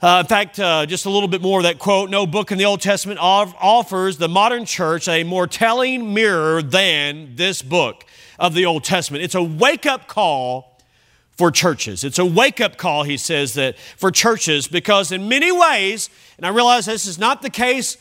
Uh, 0.00 0.20
in 0.20 0.26
fact, 0.26 0.60
uh, 0.60 0.84
just 0.84 1.06
a 1.06 1.10
little 1.10 1.28
bit 1.28 1.40
more 1.40 1.60
of 1.60 1.62
that 1.62 1.78
quote 1.78 2.10
no 2.10 2.26
book 2.26 2.52
in 2.52 2.58
the 2.58 2.64
Old 2.66 2.80
Testament 2.80 3.18
offers 3.20 4.18
the 4.18 4.28
modern 4.28 4.66
church 4.66 5.08
a 5.08 5.24
more 5.24 5.46
telling 5.46 6.12
mirror 6.12 6.60
than 6.62 7.36
this 7.36 7.62
book 7.62 8.04
of 8.38 8.54
the 8.54 8.66
Old 8.66 8.84
Testament. 8.84 9.24
It's 9.24 9.34
a 9.34 9.42
wake 9.42 9.86
up 9.86 10.06
call 10.06 10.73
for 11.36 11.50
churches. 11.50 12.04
It's 12.04 12.18
a 12.18 12.24
wake 12.24 12.60
up 12.60 12.76
call, 12.76 13.02
he 13.02 13.16
says, 13.16 13.54
that 13.54 13.78
for 13.78 14.10
churches, 14.10 14.68
because 14.68 15.12
in 15.12 15.28
many 15.28 15.50
ways, 15.50 16.10
and 16.36 16.46
I 16.46 16.50
realize 16.50 16.86
this 16.86 17.06
is 17.06 17.18
not 17.18 17.42
the 17.42 17.50
case 17.50 17.96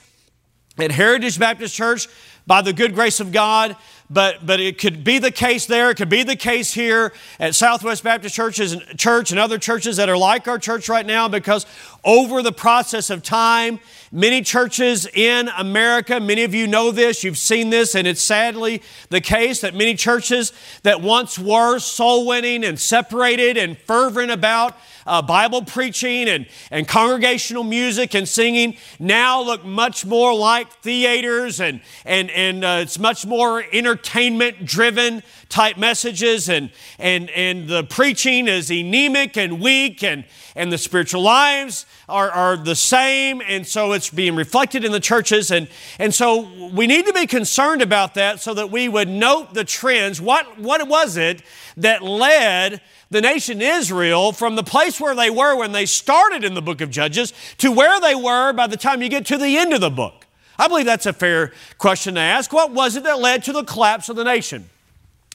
at 0.78 0.92
Heritage 0.92 1.40
Baptist 1.40 1.76
Church 1.76 2.08
by 2.46 2.62
the 2.62 2.74
good 2.74 2.94
grace 2.94 3.20
of 3.20 3.32
God, 3.32 3.76
but, 4.10 4.46
but 4.46 4.60
it 4.60 4.78
could 4.78 5.04
be 5.04 5.18
the 5.18 5.32
case 5.32 5.66
there. 5.66 5.90
It 5.90 5.98
could 5.98 6.10
be 6.10 6.24
the 6.24 6.36
case 6.36 6.74
here 6.74 7.14
at 7.40 7.56
Southwest 7.56 8.04
Baptist 8.04 8.36
Churches 8.36 8.78
Church 8.98 9.32
and 9.32 9.40
other 9.40 9.58
churches 9.58 9.98
that 9.98 10.10
are 10.10 10.18
like 10.18 10.48
our 10.48 10.60
church 10.60 10.90
right 10.90 11.06
now 11.06 11.28
because 11.28 11.66
over 12.04 12.42
the 12.42 12.52
process 12.52 13.10
of 13.10 13.24
time, 13.24 13.80
many 14.12 14.42
churches 14.42 15.08
in 15.08 15.50
America, 15.58 16.20
many 16.20 16.44
of 16.44 16.54
you 16.54 16.68
know 16.68 16.92
this, 16.92 17.24
you've 17.24 17.38
seen 17.38 17.70
this, 17.70 17.96
and 17.96 18.08
it's 18.08 18.22
sadly 18.22 18.84
the 19.10 19.22
case 19.22 19.62
that 19.62 19.74
many 19.74 19.96
churches 19.96 20.52
that 20.84 21.02
once 21.02 21.40
were 21.40 21.80
soul 21.80 22.28
winning 22.28 22.64
and 22.64 22.80
separated 22.80 23.58
and 23.58 23.78
fervent 23.78 24.32
about 24.32 24.78
uh, 25.06 25.22
Bible 25.22 25.64
preaching 25.64 26.28
and, 26.28 26.48
and 26.72 26.88
congregational 26.88 27.64
music 27.64 28.14
and 28.14 28.28
singing 28.28 28.78
now 29.00 29.42
look 29.42 29.66
much 29.66 30.06
more 30.06 30.36
like 30.36 30.72
theaters 30.82 31.60
and, 31.60 31.82
and, 32.06 32.30
and 32.32 32.64
uh, 32.64 32.80
it's 32.82 33.00
much 33.00 33.26
more 33.26 33.64
entertainment 33.72 34.66
driven 34.66 35.24
type 35.50 35.78
messages 35.78 36.50
and, 36.50 36.72
and, 36.98 37.30
and 37.30 37.68
the 37.68 37.84
preaching 37.84 38.48
is 38.48 38.72
anemic 38.72 39.38
and 39.38 39.62
weak 39.62 40.04
and, 40.04 40.26
and 40.56 40.72
the 40.72 40.78
spiritual 40.78 41.22
lives 41.22 41.86
are, 42.10 42.32
are 42.32 42.58
the 42.58 42.76
same. 42.76 43.42
And 43.48 43.66
so 43.66 43.94
it's 43.94 44.10
being 44.10 44.36
reflected 44.36 44.84
in 44.84 44.92
the 44.92 45.00
churches. 45.00 45.52
And, 45.52 45.68
and 46.00 46.14
so 46.14 46.50
we 46.70 46.88
need 46.88 47.06
to 47.06 47.14
be 47.14 47.28
concerned 47.28 47.82
about 47.82 48.16
that 48.16 48.40
so 48.40 48.54
that 48.56 48.72
we 48.72 48.90
would 48.90 49.08
note 49.08 49.54
the 49.54 49.64
trends. 49.64 50.20
What, 50.20 50.60
what 50.60 50.88
was 50.88 51.18
it 51.18 51.44
that 51.78 52.02
led 52.02 52.82
the 53.10 53.22
nation 53.22 53.62
Israel 53.62 54.32
from 54.32 54.56
the 54.56 54.64
place 54.64 55.00
where 55.00 55.16
they 55.16 55.30
were 55.30 55.56
when 55.56 55.72
they 55.72 55.86
started 55.86 56.44
in 56.44 56.54
the 56.54 56.62
book 56.62 56.82
of 56.82 56.90
Judges 56.90 57.34
to 57.58 57.72
where 57.72 58.00
they 58.00 58.16
were 58.16 58.54
by 58.54 58.68
the 58.68 58.78
time 58.78 59.02
you 59.02 59.10
get 59.10 59.26
to 59.28 59.38
the 59.38 59.58
end 59.58 59.74
of 59.74 59.82
the 59.82 59.90
book? 59.90 60.26
I 60.58 60.68
believe 60.68 60.86
that's 60.86 61.06
a 61.06 61.14
fair 61.14 61.52
question 61.78 62.16
to 62.16 62.22
ask. 62.22 62.54
What 62.54 62.72
was 62.72 62.96
it 62.96 63.04
that 63.04 63.20
led 63.20 63.44
to 63.46 63.54
the 63.54 63.64
collapse 63.64 64.10
of 64.10 64.16
the 64.16 64.24
nation? 64.24 64.70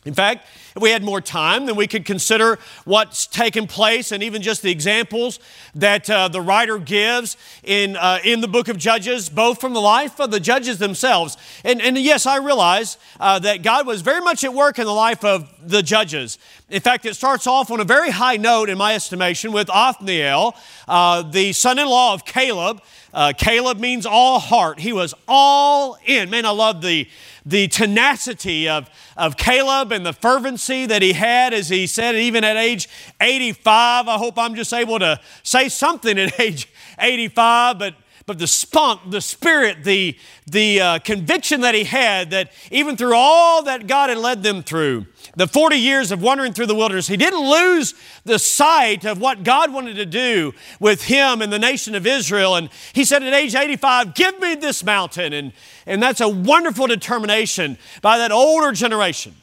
In 0.04 0.14
fact, 0.14 0.46
if 0.74 0.80
we 0.80 0.90
had 0.90 1.02
more 1.02 1.20
time, 1.20 1.66
then 1.66 1.74
we 1.74 1.88
could 1.88 2.04
consider 2.04 2.58
what's 2.84 3.26
taken 3.26 3.66
place 3.66 4.12
and 4.12 4.22
even 4.22 4.42
just 4.42 4.62
the 4.62 4.70
examples 4.70 5.40
that 5.74 6.08
uh, 6.08 6.28
the 6.28 6.40
writer 6.40 6.78
gives 6.78 7.36
in, 7.64 7.96
uh, 7.96 8.18
in 8.22 8.40
the 8.40 8.48
book 8.48 8.68
of 8.68 8.78
Judges, 8.78 9.28
both 9.28 9.60
from 9.60 9.74
the 9.74 9.80
life 9.80 10.20
of 10.20 10.30
the 10.30 10.38
judges 10.38 10.78
themselves. 10.78 11.36
And, 11.64 11.82
and 11.82 11.98
yes, 11.98 12.26
I 12.26 12.36
realize 12.36 12.96
uh, 13.18 13.40
that 13.40 13.62
God 13.62 13.86
was 13.86 14.00
very 14.00 14.20
much 14.20 14.44
at 14.44 14.54
work 14.54 14.78
in 14.78 14.86
the 14.86 14.92
life 14.92 15.24
of 15.24 15.52
the 15.62 15.82
judges. 15.82 16.38
In 16.70 16.82
fact, 16.82 17.06
it 17.06 17.14
starts 17.14 17.46
off 17.46 17.70
on 17.70 17.80
a 17.80 17.84
very 17.84 18.10
high 18.10 18.36
note, 18.36 18.68
in 18.68 18.76
my 18.76 18.94
estimation, 18.94 19.52
with 19.52 19.70
Othniel, 19.70 20.54
uh, 20.86 21.22
the 21.22 21.54
son 21.54 21.78
in 21.78 21.88
law 21.88 22.12
of 22.12 22.26
Caleb. 22.26 22.82
Uh, 23.14 23.32
Caleb 23.34 23.80
means 23.80 24.04
all 24.04 24.38
heart. 24.38 24.78
He 24.78 24.92
was 24.92 25.14
all 25.26 25.96
in. 26.04 26.28
Man, 26.28 26.44
I 26.44 26.50
love 26.50 26.82
the, 26.82 27.08
the 27.46 27.68
tenacity 27.68 28.68
of, 28.68 28.90
of 29.16 29.38
Caleb 29.38 29.92
and 29.92 30.04
the 30.04 30.12
fervency 30.12 30.84
that 30.84 31.00
he 31.00 31.14
had, 31.14 31.54
as 31.54 31.70
he 31.70 31.86
said, 31.86 32.14
even 32.16 32.44
at 32.44 32.58
age 32.58 32.86
85. 33.18 34.06
I 34.06 34.18
hope 34.18 34.38
I'm 34.38 34.54
just 34.54 34.74
able 34.74 34.98
to 34.98 35.18
say 35.42 35.70
something 35.70 36.18
at 36.18 36.38
age 36.40 36.68
85, 36.98 37.78
but 37.78 37.94
but 38.28 38.38
the 38.38 38.46
spunk, 38.46 39.10
the 39.10 39.22
spirit, 39.22 39.84
the, 39.84 40.14
the 40.46 40.80
uh, 40.80 40.98
conviction 40.98 41.62
that 41.62 41.74
he 41.74 41.84
had 41.84 42.30
that 42.30 42.52
even 42.70 42.94
through 42.94 43.14
all 43.14 43.62
that 43.62 43.86
God 43.86 44.10
had 44.10 44.18
led 44.18 44.42
them 44.42 44.62
through, 44.62 45.06
the 45.34 45.48
40 45.48 45.76
years 45.76 46.12
of 46.12 46.20
wandering 46.20 46.52
through 46.52 46.66
the 46.66 46.74
wilderness, 46.74 47.08
he 47.08 47.16
didn't 47.16 47.40
lose 47.40 47.94
the 48.24 48.38
sight 48.38 49.06
of 49.06 49.18
what 49.18 49.44
God 49.44 49.72
wanted 49.72 49.96
to 49.96 50.04
do 50.04 50.52
with 50.78 51.04
him 51.04 51.40
and 51.40 51.50
the 51.50 51.58
nation 51.58 51.94
of 51.94 52.06
Israel. 52.06 52.54
And 52.54 52.68
he 52.92 53.02
said 53.06 53.22
at 53.22 53.32
age 53.32 53.54
85, 53.54 54.14
Give 54.14 54.38
me 54.38 54.54
this 54.56 54.84
mountain. 54.84 55.32
And, 55.32 55.52
and 55.86 56.02
that's 56.02 56.20
a 56.20 56.28
wonderful 56.28 56.86
determination 56.86 57.78
by 58.02 58.18
that 58.18 58.30
older 58.30 58.72
generation. 58.72 59.34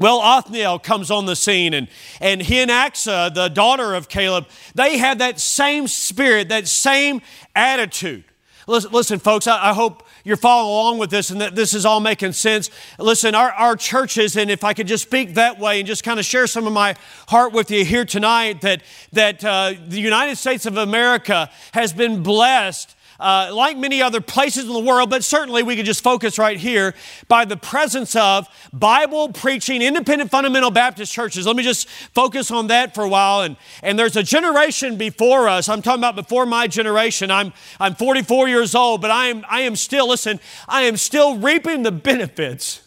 Well, 0.00 0.20
Othniel 0.20 0.78
comes 0.78 1.10
on 1.10 1.26
the 1.26 1.34
scene, 1.34 1.74
and, 1.74 1.88
and 2.20 2.40
he 2.40 2.60
and 2.60 2.70
Achsah, 2.70 3.34
the 3.34 3.48
daughter 3.48 3.94
of 3.94 4.08
Caleb, 4.08 4.46
they 4.74 4.98
had 4.98 5.18
that 5.18 5.40
same 5.40 5.88
spirit, 5.88 6.48
that 6.50 6.68
same 6.68 7.20
attitude. 7.56 8.24
Listen, 8.68 8.92
listen 8.92 9.18
folks, 9.18 9.46
I, 9.46 9.70
I, 9.70 9.72
hope 9.72 10.06
you're 10.24 10.36
following 10.36 10.70
along 10.70 10.98
with 10.98 11.08
this 11.08 11.30
and 11.30 11.40
that 11.40 11.56
this 11.56 11.72
is 11.72 11.86
all 11.86 12.00
making 12.00 12.32
sense. 12.32 12.70
Listen, 12.98 13.34
our, 13.34 13.50
our 13.52 13.76
churches, 13.76 14.36
and 14.36 14.50
if 14.50 14.62
I 14.62 14.74
could 14.74 14.86
just 14.86 15.04
speak 15.04 15.34
that 15.34 15.58
way 15.58 15.80
and 15.80 15.86
just 15.86 16.04
kind 16.04 16.20
of 16.20 16.26
share 16.26 16.46
some 16.46 16.66
of 16.66 16.74
my 16.74 16.94
heart 17.28 17.54
with 17.54 17.70
you 17.70 17.82
here 17.82 18.04
tonight, 18.04 18.60
that, 18.60 18.82
that 19.14 19.42
uh, 19.42 19.72
the 19.86 19.98
United 19.98 20.36
States 20.36 20.66
of 20.66 20.76
America 20.76 21.50
has 21.72 21.94
been 21.94 22.22
blessed 22.22 22.94
uh, 23.20 23.50
like 23.52 23.76
many 23.76 24.00
other 24.00 24.20
places 24.20 24.64
in 24.64 24.72
the 24.72 24.78
world, 24.78 25.10
but 25.10 25.24
certainly 25.24 25.62
we 25.62 25.74
could 25.74 25.86
just 25.86 26.02
focus 26.02 26.38
right 26.38 26.56
here 26.56 26.94
by 27.26 27.44
the 27.44 27.56
presence 27.56 28.14
of 28.14 28.46
Bible 28.72 29.32
preaching, 29.32 29.82
independent 29.82 30.30
fundamental 30.30 30.70
Baptist 30.70 31.12
churches. 31.12 31.46
Let 31.46 31.56
me 31.56 31.64
just 31.64 31.88
focus 31.88 32.50
on 32.50 32.68
that 32.68 32.94
for 32.94 33.02
a 33.02 33.08
while. 33.08 33.42
And, 33.42 33.56
and 33.82 33.98
there's 33.98 34.16
a 34.16 34.22
generation 34.22 34.96
before 34.96 35.48
us. 35.48 35.68
I'm 35.68 35.82
talking 35.82 36.00
about 36.00 36.14
before 36.14 36.46
my 36.46 36.68
generation. 36.68 37.30
I'm, 37.30 37.52
I'm 37.80 37.94
44 37.94 38.48
years 38.48 38.74
old, 38.74 39.00
but 39.00 39.10
I 39.10 39.26
am, 39.26 39.44
I 39.48 39.62
am 39.62 39.74
still, 39.74 40.08
listen, 40.08 40.38
I 40.68 40.82
am 40.82 40.96
still 40.96 41.38
reaping 41.38 41.82
the 41.82 41.92
benefits. 41.92 42.82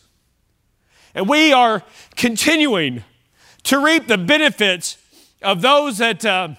And 1.13 1.27
we 1.27 1.51
are 1.51 1.83
continuing 2.15 3.03
to 3.63 3.83
reap 3.83 4.07
the 4.07 4.17
benefits 4.17 4.97
of 5.41 5.61
those 5.61 5.97
that. 5.97 6.23
Uh, 6.23 6.49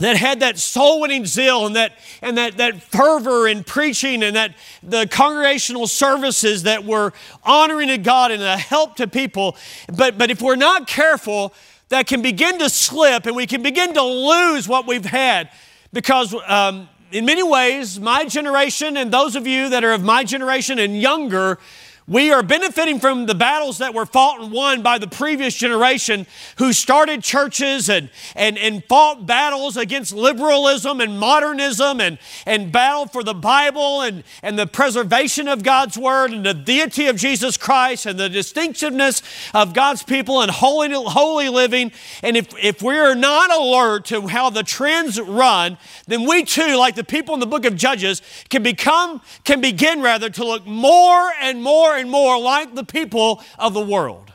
that 0.00 0.16
had 0.16 0.40
that 0.40 0.58
soul 0.58 1.00
winning 1.00 1.24
zeal 1.26 1.66
and 1.66 1.76
that 1.76 1.92
and 2.20 2.36
that, 2.36 2.56
that 2.56 2.82
fervor 2.82 3.46
in 3.46 3.64
preaching 3.64 4.22
and 4.22 4.36
that 4.36 4.54
the 4.82 5.06
congregational 5.06 5.86
services 5.86 6.64
that 6.64 6.84
were 6.84 7.12
honoring 7.44 7.88
to 7.88 7.98
God 7.98 8.30
and 8.30 8.42
a 8.42 8.56
help 8.56 8.96
to 8.96 9.06
people. 9.06 9.56
But 9.94 10.18
but 10.18 10.30
if 10.30 10.42
we're 10.42 10.56
not 10.56 10.86
careful, 10.86 11.54
that 11.90 12.06
can 12.06 12.22
begin 12.22 12.58
to 12.58 12.68
slip 12.68 13.26
and 13.26 13.36
we 13.36 13.46
can 13.46 13.62
begin 13.62 13.94
to 13.94 14.02
lose 14.02 14.66
what 14.66 14.86
we've 14.86 15.04
had 15.04 15.50
because 15.92 16.34
um, 16.46 16.88
in 17.12 17.24
many 17.24 17.42
ways, 17.42 17.98
my 17.98 18.24
generation 18.24 18.96
and 18.96 19.12
those 19.12 19.34
of 19.36 19.46
you 19.46 19.68
that 19.70 19.84
are 19.84 19.92
of 19.92 20.04
my 20.04 20.24
generation 20.24 20.78
and 20.78 21.00
younger 21.00 21.58
we 22.06 22.32
are 22.32 22.42
benefiting 22.42 22.98
from 22.98 23.26
the 23.26 23.34
battles 23.34 23.78
that 23.78 23.94
were 23.94 24.06
fought 24.06 24.40
and 24.40 24.50
won 24.50 24.82
by 24.82 24.98
the 24.98 25.06
previous 25.06 25.54
generation 25.54 26.26
who 26.58 26.72
started 26.72 27.22
churches 27.22 27.88
and, 27.88 28.10
and, 28.34 28.58
and 28.58 28.84
fought 28.84 29.26
battles 29.26 29.76
against 29.76 30.12
liberalism 30.12 31.00
and 31.00 31.18
modernism 31.18 32.00
and, 32.00 32.18
and 32.46 32.72
battled 32.72 33.12
for 33.12 33.22
the 33.22 33.34
Bible 33.34 34.00
and, 34.00 34.24
and 34.42 34.58
the 34.58 34.66
preservation 34.66 35.46
of 35.46 35.62
God's 35.62 35.96
Word 35.96 36.32
and 36.32 36.44
the 36.44 36.54
deity 36.54 37.06
of 37.06 37.16
Jesus 37.16 37.56
Christ 37.56 38.06
and 38.06 38.18
the 38.18 38.28
distinctiveness 38.28 39.22
of 39.54 39.72
God's 39.72 40.02
people 40.02 40.40
and 40.40 40.50
holy, 40.50 40.90
holy 40.92 41.48
living. 41.48 41.92
And 42.22 42.36
if, 42.36 42.48
if 42.62 42.82
we're 42.82 43.14
not 43.14 43.52
alert 43.52 44.06
to 44.06 44.26
how 44.26 44.50
the 44.50 44.62
trends 44.62 45.20
run, 45.20 45.78
then 46.06 46.26
we 46.26 46.44
too, 46.44 46.76
like 46.76 46.96
the 46.96 47.04
people 47.04 47.34
in 47.34 47.40
the 47.40 47.46
book 47.46 47.64
of 47.64 47.76
Judges, 47.76 48.22
can 48.48 48.62
become, 48.62 49.20
can 49.44 49.60
begin 49.60 50.02
rather 50.02 50.30
to 50.30 50.44
look 50.44 50.66
more 50.66 51.32
and 51.40 51.62
more 51.62 51.89
and 51.96 52.10
more 52.10 52.38
like 52.38 52.74
the 52.74 52.84
people 52.84 53.42
of 53.58 53.74
the 53.74 53.80
world. 53.80 54.32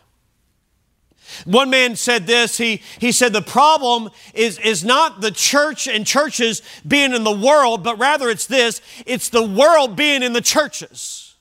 One 1.44 1.70
man 1.70 1.96
said 1.96 2.28
this 2.28 2.58
he, 2.58 2.82
he 3.00 3.12
said, 3.12 3.34
The 3.34 3.42
problem 3.42 4.10
is, 4.34 4.60
is 4.60 4.84
not 4.84 5.22
the 5.22 5.32
church 5.32 5.88
and 5.88 6.06
churches 6.06 6.62
being 6.88 7.14
in 7.14 7.24
the 7.24 7.32
world, 7.32 7.84
but 7.84 8.00
rather 8.00 8.30
it's 8.30 8.48
this 8.48 8.82
it's 9.06 9.30
the 9.30 9.44
world 9.44 9.96
being 9.96 10.24
in 10.24 10.34
the 10.34 10.42
churches. 10.42 11.36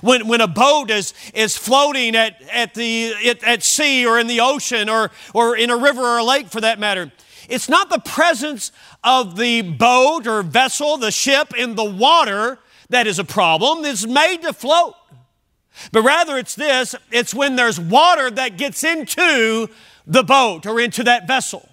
When, 0.00 0.26
when 0.26 0.40
a 0.40 0.48
boat 0.48 0.90
is, 0.90 1.12
is 1.34 1.56
floating 1.56 2.16
at, 2.16 2.40
at, 2.50 2.72
the, 2.72 3.12
at, 3.26 3.44
at 3.44 3.62
sea 3.62 4.06
or 4.06 4.18
in 4.18 4.26
the 4.26 4.40
ocean 4.40 4.88
or, 4.88 5.10
or 5.34 5.54
in 5.54 5.68
a 5.68 5.76
river 5.76 6.00
or 6.00 6.18
a 6.18 6.24
lake 6.24 6.48
for 6.48 6.62
that 6.62 6.78
matter, 6.78 7.12
it's 7.48 7.68
not 7.68 7.90
the 7.90 7.98
presence 7.98 8.72
of 9.04 9.36
the 9.36 9.60
boat 9.60 10.26
or 10.26 10.42
vessel, 10.42 10.96
the 10.96 11.10
ship 11.10 11.54
in 11.58 11.74
the 11.74 11.84
water 11.84 12.58
that 12.88 13.06
is 13.06 13.18
a 13.18 13.24
problem. 13.24 13.84
It's 13.84 14.06
made 14.06 14.42
to 14.42 14.54
float. 14.54 14.94
But 15.90 16.02
rather, 16.02 16.36
it's 16.38 16.54
this 16.54 16.94
it's 17.10 17.34
when 17.34 17.56
there's 17.56 17.80
water 17.80 18.30
that 18.30 18.56
gets 18.56 18.84
into 18.84 19.68
the 20.06 20.22
boat 20.22 20.66
or 20.66 20.80
into 20.80 21.04
that 21.04 21.26
vessel. 21.26 21.68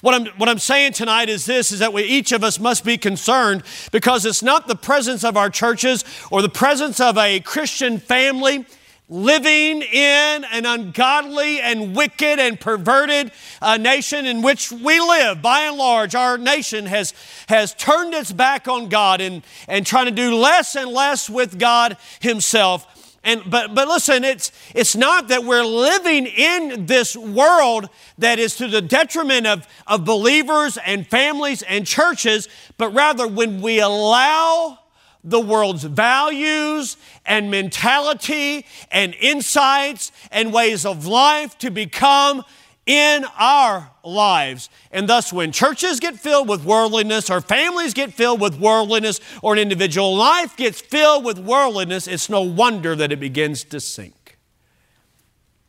What 0.00 0.14
I'm, 0.14 0.26
what 0.38 0.48
I'm 0.48 0.58
saying 0.58 0.92
tonight 0.92 1.28
is 1.28 1.46
this 1.46 1.72
is 1.72 1.78
that 1.78 1.92
we, 1.92 2.02
each 2.02 2.32
of 2.32 2.44
us 2.44 2.58
must 2.58 2.84
be 2.84 2.98
concerned 2.98 3.62
because 3.92 4.26
it's 4.26 4.42
not 4.42 4.68
the 4.68 4.74
presence 4.74 5.24
of 5.24 5.36
our 5.36 5.50
churches 5.50 6.04
or 6.30 6.42
the 6.42 6.48
presence 6.48 7.00
of 7.00 7.16
a 7.16 7.40
Christian 7.40 7.98
family 7.98 8.66
living 9.08 9.82
in 9.82 10.44
an 10.44 10.64
ungodly 10.64 11.60
and 11.60 11.94
wicked 11.94 12.38
and 12.38 12.58
perverted 12.58 13.30
uh, 13.60 13.76
nation 13.76 14.24
in 14.24 14.40
which 14.42 14.72
we 14.72 14.98
live. 14.98 15.42
By 15.42 15.60
and 15.60 15.76
large, 15.76 16.14
our 16.14 16.38
nation 16.38 16.86
has, 16.86 17.12
has 17.48 17.74
turned 17.74 18.14
its 18.14 18.32
back 18.32 18.66
on 18.66 18.88
God 18.88 19.20
and, 19.20 19.42
and 19.68 19.86
trying 19.86 20.06
to 20.06 20.10
do 20.10 20.34
less 20.34 20.74
and 20.74 20.90
less 20.90 21.28
with 21.28 21.58
God 21.58 21.96
Himself. 22.20 22.86
And, 23.24 23.42
but, 23.48 23.74
but 23.74 23.88
listen, 23.88 24.22
it's, 24.22 24.52
it's 24.74 24.94
not 24.94 25.28
that 25.28 25.44
we're 25.44 25.64
living 25.64 26.26
in 26.26 26.84
this 26.84 27.16
world 27.16 27.88
that 28.18 28.38
is 28.38 28.54
to 28.56 28.68
the 28.68 28.82
detriment 28.82 29.46
of, 29.46 29.66
of 29.86 30.04
believers 30.04 30.76
and 30.84 31.06
families 31.06 31.62
and 31.62 31.86
churches, 31.86 32.48
but 32.76 32.90
rather 32.90 33.26
when 33.26 33.62
we 33.62 33.80
allow 33.80 34.78
the 35.24 35.40
world's 35.40 35.84
values 35.84 36.98
and 37.24 37.50
mentality 37.50 38.66
and 38.90 39.14
insights 39.14 40.12
and 40.30 40.52
ways 40.52 40.84
of 40.84 41.06
life 41.06 41.56
to 41.58 41.70
become 41.70 42.44
in 42.86 43.24
our 43.38 43.90
lives. 44.02 44.68
And 44.90 45.08
thus, 45.08 45.32
when 45.32 45.52
churches 45.52 46.00
get 46.00 46.18
filled 46.18 46.48
with 46.48 46.64
worldliness, 46.64 47.30
or 47.30 47.40
families 47.40 47.94
get 47.94 48.12
filled 48.12 48.40
with 48.40 48.58
worldliness, 48.58 49.20
or 49.42 49.54
an 49.54 49.58
individual 49.58 50.14
life 50.14 50.56
gets 50.56 50.80
filled 50.80 51.24
with 51.24 51.38
worldliness, 51.38 52.06
it's 52.06 52.28
no 52.28 52.42
wonder 52.42 52.94
that 52.94 53.10
it 53.10 53.20
begins 53.20 53.64
to 53.64 53.80
sink. 53.80 54.38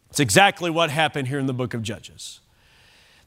It's 0.09 0.19
exactly 0.19 0.69
what 0.69 0.89
happened 0.89 1.27
here 1.27 1.39
in 1.39 1.45
the 1.45 1.53
book 1.53 1.73
of 1.73 1.81
Judges. 1.81 2.41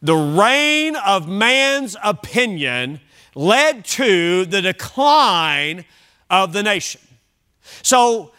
the 0.01 0.15
reign 0.15 0.95
of 0.95 1.29
man's 1.29 1.97
opinion 2.05 3.01
led 3.35 3.85
to 3.85 4.45
the 4.45 4.63
decline 4.63 5.85
of 6.31 6.53
the 6.53 6.63
nation. 6.63 7.01
So, 7.83 8.33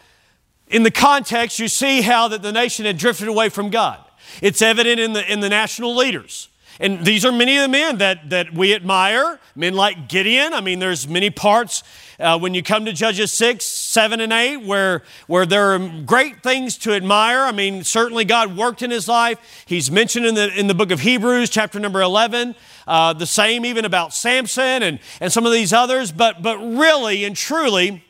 in 0.67 0.83
the 0.83 0.91
context, 0.91 1.59
you 1.59 1.67
see 1.67 2.01
how 2.01 2.27
that 2.29 2.41
the 2.41 2.51
nation 2.51 2.85
had 2.85 2.97
drifted 2.97 3.27
away 3.27 3.49
from 3.49 3.69
God. 3.69 3.99
It's 4.41 4.62
evident 4.62 5.00
in 5.00 5.13
the, 5.13 5.31
in 5.31 5.39
the 5.39 5.50
national 5.50 5.95
leaders. 5.95 6.50
And 6.81 7.05
these 7.05 7.25
are 7.25 7.31
many 7.31 7.57
of 7.57 7.63
the 7.63 7.67
men 7.67 7.98
that, 7.98 8.29
that 8.29 8.53
we 8.53 8.74
admire, 8.74 9.38
men 9.53 9.74
like 9.74 10.07
Gideon. 10.07 10.53
I 10.53 10.62
mean, 10.62 10.79
there's 10.79 11.09
many 11.09 11.29
parts 11.29 11.83
uh, 12.21 12.39
when 12.39 12.53
you 12.53 12.63
come 12.63 12.86
to 12.86 12.93
Judges 12.93 13.33
6, 13.33 13.65
7, 13.65 14.21
and 14.21 14.31
8 14.31 14.57
where, 14.65 15.03
where 15.27 15.45
there 15.45 15.74
are 15.74 15.79
great 16.05 16.41
things 16.41 16.77
to 16.79 16.93
admire. 16.93 17.39
I 17.39 17.51
mean, 17.51 17.83
certainly 17.83 18.24
God 18.24 18.55
worked 18.55 18.81
in 18.81 18.91
his 18.91 19.09
life. 19.09 19.63
He's 19.65 19.91
mentioned 19.91 20.25
in 20.25 20.36
the, 20.36 20.57
in 20.57 20.67
the 20.67 20.74
book 20.74 20.91
of 20.91 21.01
Hebrews, 21.01 21.50
chapter 21.50 21.81
number 21.81 22.01
11. 22.01 22.55
Uh, 22.88 23.12
the 23.12 23.25
same 23.25 23.65
even 23.65 23.83
about 23.83 24.13
Samson 24.13 24.81
and, 24.83 25.00
and 25.19 25.33
some 25.33 25.45
of 25.45 25.51
these 25.51 25.74
others. 25.74 26.13
But, 26.13 26.41
but 26.41 26.57
really 26.59 27.25
and 27.25 27.36
truly, 27.36 28.05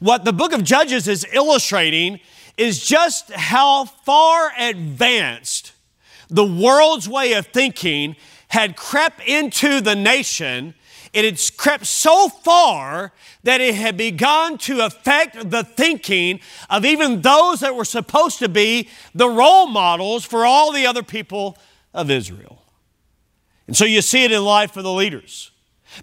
what 0.00 0.24
the 0.24 0.32
book 0.32 0.54
of 0.54 0.64
Judges 0.64 1.06
is 1.06 1.26
illustrating 1.34 2.20
is 2.58 2.84
just 2.84 3.32
how 3.32 3.84
far 3.84 4.52
advanced 4.58 5.72
the 6.28 6.44
world's 6.44 7.08
way 7.08 7.32
of 7.34 7.46
thinking 7.46 8.16
had 8.48 8.76
crept 8.76 9.26
into 9.26 9.80
the 9.80 9.94
nation. 9.94 10.74
It 11.12 11.24
had 11.24 11.40
crept 11.56 11.86
so 11.86 12.28
far 12.28 13.12
that 13.44 13.60
it 13.60 13.74
had 13.74 13.96
begun 13.96 14.58
to 14.58 14.84
affect 14.84 15.50
the 15.50 15.64
thinking 15.64 16.40
of 16.68 16.84
even 16.84 17.22
those 17.22 17.60
that 17.60 17.74
were 17.74 17.84
supposed 17.84 18.38
to 18.40 18.48
be 18.48 18.88
the 19.14 19.28
role 19.28 19.66
models 19.66 20.24
for 20.24 20.44
all 20.44 20.72
the 20.72 20.86
other 20.86 21.02
people 21.02 21.56
of 21.94 22.10
Israel. 22.10 22.62
And 23.66 23.76
so 23.76 23.84
you 23.84 24.02
see 24.02 24.24
it 24.24 24.32
in 24.32 24.44
life 24.44 24.72
for 24.72 24.82
the 24.82 24.92
leaders. 24.92 25.50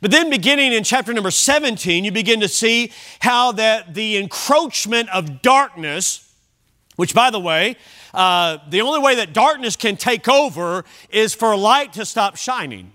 But 0.01 0.12
then 0.12 0.29
beginning 0.29 0.74
in 0.74 0.83
chapter 0.83 1.13
number 1.13 1.31
17, 1.31 2.03
you 2.03 2.12
begin 2.12 2.39
to 2.39 2.47
see 2.47 2.91
how 3.19 3.51
that 3.53 3.93
the 3.93 4.17
encroachment 4.17 5.09
of 5.09 5.41
darkness 5.41 6.25
which, 6.95 7.13
by 7.13 7.29
the 7.29 7.39
way, 7.39 7.75
uh, 8.13 8.57
the 8.69 8.81
only 8.81 8.99
way 8.99 9.15
that 9.15 9.33
darkness 9.33 9.75
can 9.75 9.97
take 9.97 10.27
over 10.27 10.85
is 11.09 11.33
for 11.33 11.55
light 11.55 11.93
to 11.93 12.05
stop 12.05 12.35
shining. 12.35 12.91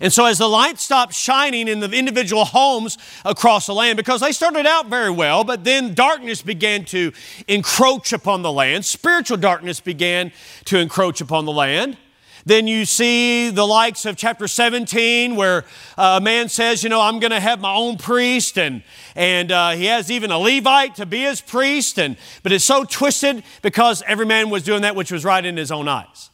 And 0.00 0.12
so, 0.12 0.24
as 0.24 0.38
the 0.38 0.48
light 0.48 0.78
stopped 0.78 1.14
shining 1.14 1.68
in 1.68 1.80
the 1.80 1.90
individual 1.90 2.44
homes 2.44 2.98
across 3.24 3.66
the 3.66 3.74
land, 3.74 3.96
because 3.96 4.20
they 4.20 4.32
started 4.32 4.66
out 4.66 4.86
very 4.88 5.10
well, 5.10 5.44
but 5.44 5.64
then 5.64 5.94
darkness 5.94 6.42
began 6.42 6.84
to 6.86 7.12
encroach 7.48 8.12
upon 8.12 8.42
the 8.42 8.52
land, 8.52 8.84
spiritual 8.84 9.36
darkness 9.36 9.80
began 9.80 10.32
to 10.66 10.78
encroach 10.78 11.20
upon 11.20 11.44
the 11.44 11.52
land. 11.52 11.96
Then 12.46 12.66
you 12.66 12.84
see 12.84 13.48
the 13.50 13.66
likes 13.66 14.04
of 14.04 14.16
chapter 14.16 14.46
17, 14.46 15.34
where 15.34 15.64
a 15.96 16.20
man 16.20 16.50
says, 16.50 16.82
You 16.82 16.90
know, 16.90 17.00
I'm 17.00 17.18
going 17.18 17.30
to 17.30 17.40
have 17.40 17.60
my 17.60 17.74
own 17.74 17.96
priest, 17.96 18.58
and, 18.58 18.82
and 19.16 19.50
uh, 19.50 19.70
he 19.70 19.86
has 19.86 20.10
even 20.10 20.30
a 20.30 20.38
Levite 20.38 20.96
to 20.96 21.06
be 21.06 21.20
his 21.20 21.40
priest. 21.40 21.98
And, 21.98 22.16
but 22.42 22.52
it's 22.52 22.64
so 22.64 22.84
twisted 22.84 23.44
because 23.62 24.02
every 24.06 24.26
man 24.26 24.50
was 24.50 24.62
doing 24.62 24.82
that 24.82 24.94
which 24.94 25.10
was 25.10 25.24
right 25.24 25.44
in 25.44 25.56
his 25.56 25.72
own 25.72 25.88
eyes. 25.88 26.28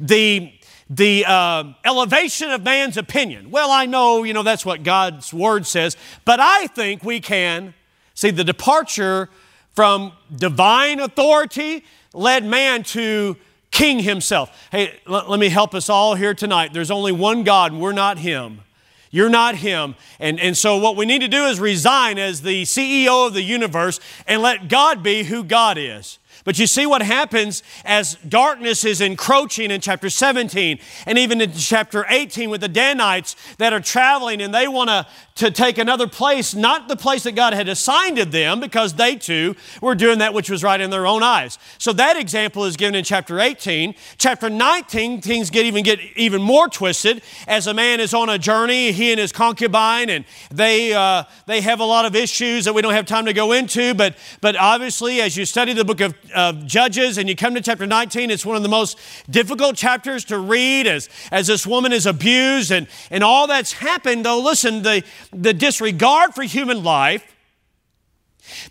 The, 0.00 0.52
the 0.90 1.24
uh, 1.26 1.72
elevation 1.84 2.50
of 2.50 2.64
man's 2.64 2.96
opinion. 2.96 3.52
Well, 3.52 3.70
I 3.70 3.86
know, 3.86 4.24
you 4.24 4.32
know, 4.32 4.42
that's 4.42 4.66
what 4.66 4.82
God's 4.82 5.32
word 5.32 5.64
says, 5.64 5.96
but 6.24 6.40
I 6.40 6.66
think 6.68 7.04
we 7.04 7.20
can 7.20 7.72
see 8.14 8.30
the 8.30 8.44
departure 8.44 9.28
from 9.74 10.12
divine 10.34 10.98
authority 10.98 11.84
led 12.14 12.44
man 12.44 12.82
to 12.82 13.36
king 13.76 13.98
himself. 13.98 14.68
Hey, 14.72 14.98
let, 15.06 15.28
let 15.28 15.38
me 15.38 15.50
help 15.50 15.74
us 15.74 15.90
all 15.90 16.14
here 16.14 16.32
tonight. 16.32 16.72
There's 16.72 16.90
only 16.90 17.12
one 17.12 17.44
God, 17.44 17.72
and 17.72 17.80
we're 17.80 17.92
not 17.92 18.16
him. 18.18 18.62
You're 19.10 19.28
not 19.28 19.56
him. 19.56 19.96
And, 20.18 20.40
and 20.40 20.56
so, 20.56 20.78
what 20.78 20.96
we 20.96 21.04
need 21.04 21.20
to 21.20 21.28
do 21.28 21.44
is 21.44 21.60
resign 21.60 22.18
as 22.18 22.40
the 22.40 22.62
CEO 22.62 23.26
of 23.26 23.34
the 23.34 23.42
universe 23.42 24.00
and 24.26 24.40
let 24.40 24.68
God 24.68 25.02
be 25.02 25.24
who 25.24 25.44
God 25.44 25.76
is. 25.78 26.18
But 26.44 26.58
you 26.58 26.66
see 26.66 26.86
what 26.86 27.02
happens 27.02 27.62
as 27.84 28.16
darkness 28.28 28.84
is 28.84 29.00
encroaching 29.00 29.70
in 29.70 29.80
chapter 29.80 30.10
17 30.10 30.78
and 31.06 31.18
even 31.18 31.40
in 31.40 31.52
chapter 31.52 32.04
18 32.08 32.50
with 32.50 32.60
the 32.60 32.68
Danites 32.68 33.36
that 33.58 33.72
are 33.72 33.80
traveling 33.80 34.40
and 34.40 34.54
they 34.54 34.68
want 34.68 34.90
to 34.90 35.06
to 35.36 35.50
take 35.50 35.76
another 35.76 36.06
place, 36.06 36.54
not 36.54 36.88
the 36.88 36.96
place 36.96 37.24
that 37.24 37.32
God 37.32 37.52
had 37.52 37.68
assigned 37.68 38.16
to 38.16 38.24
them, 38.24 38.58
because 38.58 38.94
they 38.94 39.16
too 39.16 39.54
were 39.82 39.94
doing 39.94 40.18
that 40.18 40.32
which 40.32 40.48
was 40.48 40.64
right 40.64 40.80
in 40.80 40.90
their 40.90 41.06
own 41.06 41.22
eyes. 41.22 41.58
So 41.78 41.92
that 41.92 42.16
example 42.16 42.64
is 42.64 42.76
given 42.76 42.94
in 42.94 43.04
chapter 43.04 43.38
18. 43.38 43.94
Chapter 44.16 44.48
19, 44.48 45.20
things 45.20 45.50
get 45.50 45.66
even 45.66 45.84
get 45.84 46.00
even 46.16 46.40
more 46.40 46.68
twisted 46.68 47.22
as 47.46 47.66
a 47.66 47.74
man 47.74 48.00
is 48.00 48.14
on 48.14 48.30
a 48.30 48.38
journey, 48.38 48.92
he 48.92 49.10
and 49.12 49.20
his 49.20 49.30
concubine, 49.30 50.08
and 50.08 50.24
they 50.50 50.94
uh, 50.94 51.24
they 51.44 51.60
have 51.60 51.80
a 51.80 51.84
lot 51.84 52.06
of 52.06 52.16
issues 52.16 52.64
that 52.64 52.74
we 52.74 52.80
don't 52.80 52.94
have 52.94 53.06
time 53.06 53.26
to 53.26 53.34
go 53.34 53.52
into. 53.52 53.94
But 53.94 54.16
but 54.40 54.56
obviously, 54.56 55.20
as 55.20 55.36
you 55.36 55.44
study 55.44 55.74
the 55.74 55.84
book 55.84 56.00
of, 56.00 56.14
of 56.32 56.66
Judges 56.66 57.18
and 57.18 57.28
you 57.28 57.36
come 57.36 57.54
to 57.54 57.60
chapter 57.60 57.86
19, 57.86 58.30
it's 58.30 58.46
one 58.46 58.56
of 58.56 58.62
the 58.62 58.68
most 58.68 58.98
difficult 59.30 59.76
chapters 59.76 60.24
to 60.26 60.38
read 60.38 60.86
as 60.86 61.08
as 61.30 61.46
this 61.46 61.66
woman 61.66 61.92
is 61.92 62.06
abused 62.06 62.70
and 62.70 62.86
and 63.10 63.22
all 63.24 63.46
that's 63.46 63.72
happened. 63.72 64.24
Though, 64.24 64.40
listen, 64.40 64.82
the 64.82 65.02
the 65.32 65.52
disregard 65.52 66.34
for 66.34 66.42
human 66.42 66.84
life, 66.84 67.34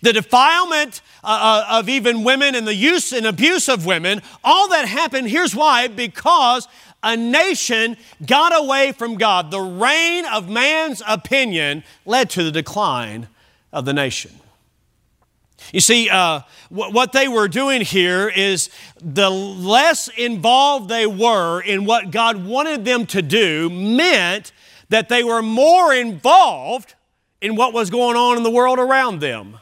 the 0.02 0.14
defilement 0.14 1.02
uh, 1.24 1.66
uh, 1.70 1.80
of 1.80 1.90
even 1.90 2.24
women 2.24 2.56
and 2.56 2.68
the 2.68 2.76
use 2.76 3.12
and 3.12 3.26
abuse 3.26 3.68
of 3.70 3.86
women, 3.86 4.22
all 4.44 4.70
that 4.70 4.88
happened, 4.88 5.30
here's 5.30 5.56
why 5.56 5.88
because 5.88 6.68
a 7.04 7.16
nation 7.16 7.98
got 8.26 8.58
away 8.58 8.92
from 8.92 9.16
God. 9.16 9.52
The 9.52 9.62
reign 9.62 10.26
of 10.26 10.50
man's 10.50 11.04
opinion 11.08 11.84
led 12.06 12.30
to 12.32 12.44
the 12.44 12.52
decline 12.52 13.28
of 13.72 13.86
the 13.86 13.94
nation. 13.94 14.32
You 15.72 15.80
see, 15.80 16.10
uh, 16.10 16.42
what 16.70 17.12
they 17.12 17.28
were 17.28 17.48
doing 17.48 17.82
here 17.82 18.28
is 18.28 18.70
the 19.02 19.30
less 19.30 20.08
involved 20.10 20.90
they 20.90 21.08
were 21.08 21.62
in 21.62 21.86
what 21.86 22.12
God 22.12 22.46
wanted 22.46 22.86
them 22.86 23.06
to 23.08 23.22
do 23.22 23.70
meant 23.70 24.52
that 24.90 25.10
they 25.10 25.24
were 25.24 25.42
more 25.42 25.94
involved 25.94 26.96
in 27.42 27.56
what 27.56 27.74
was 27.74 27.90
going 27.90 28.16
on 28.16 28.38
in 28.38 28.44
the 28.44 28.52
world 28.52 28.80
around 28.80 29.20
them. 29.20 29.60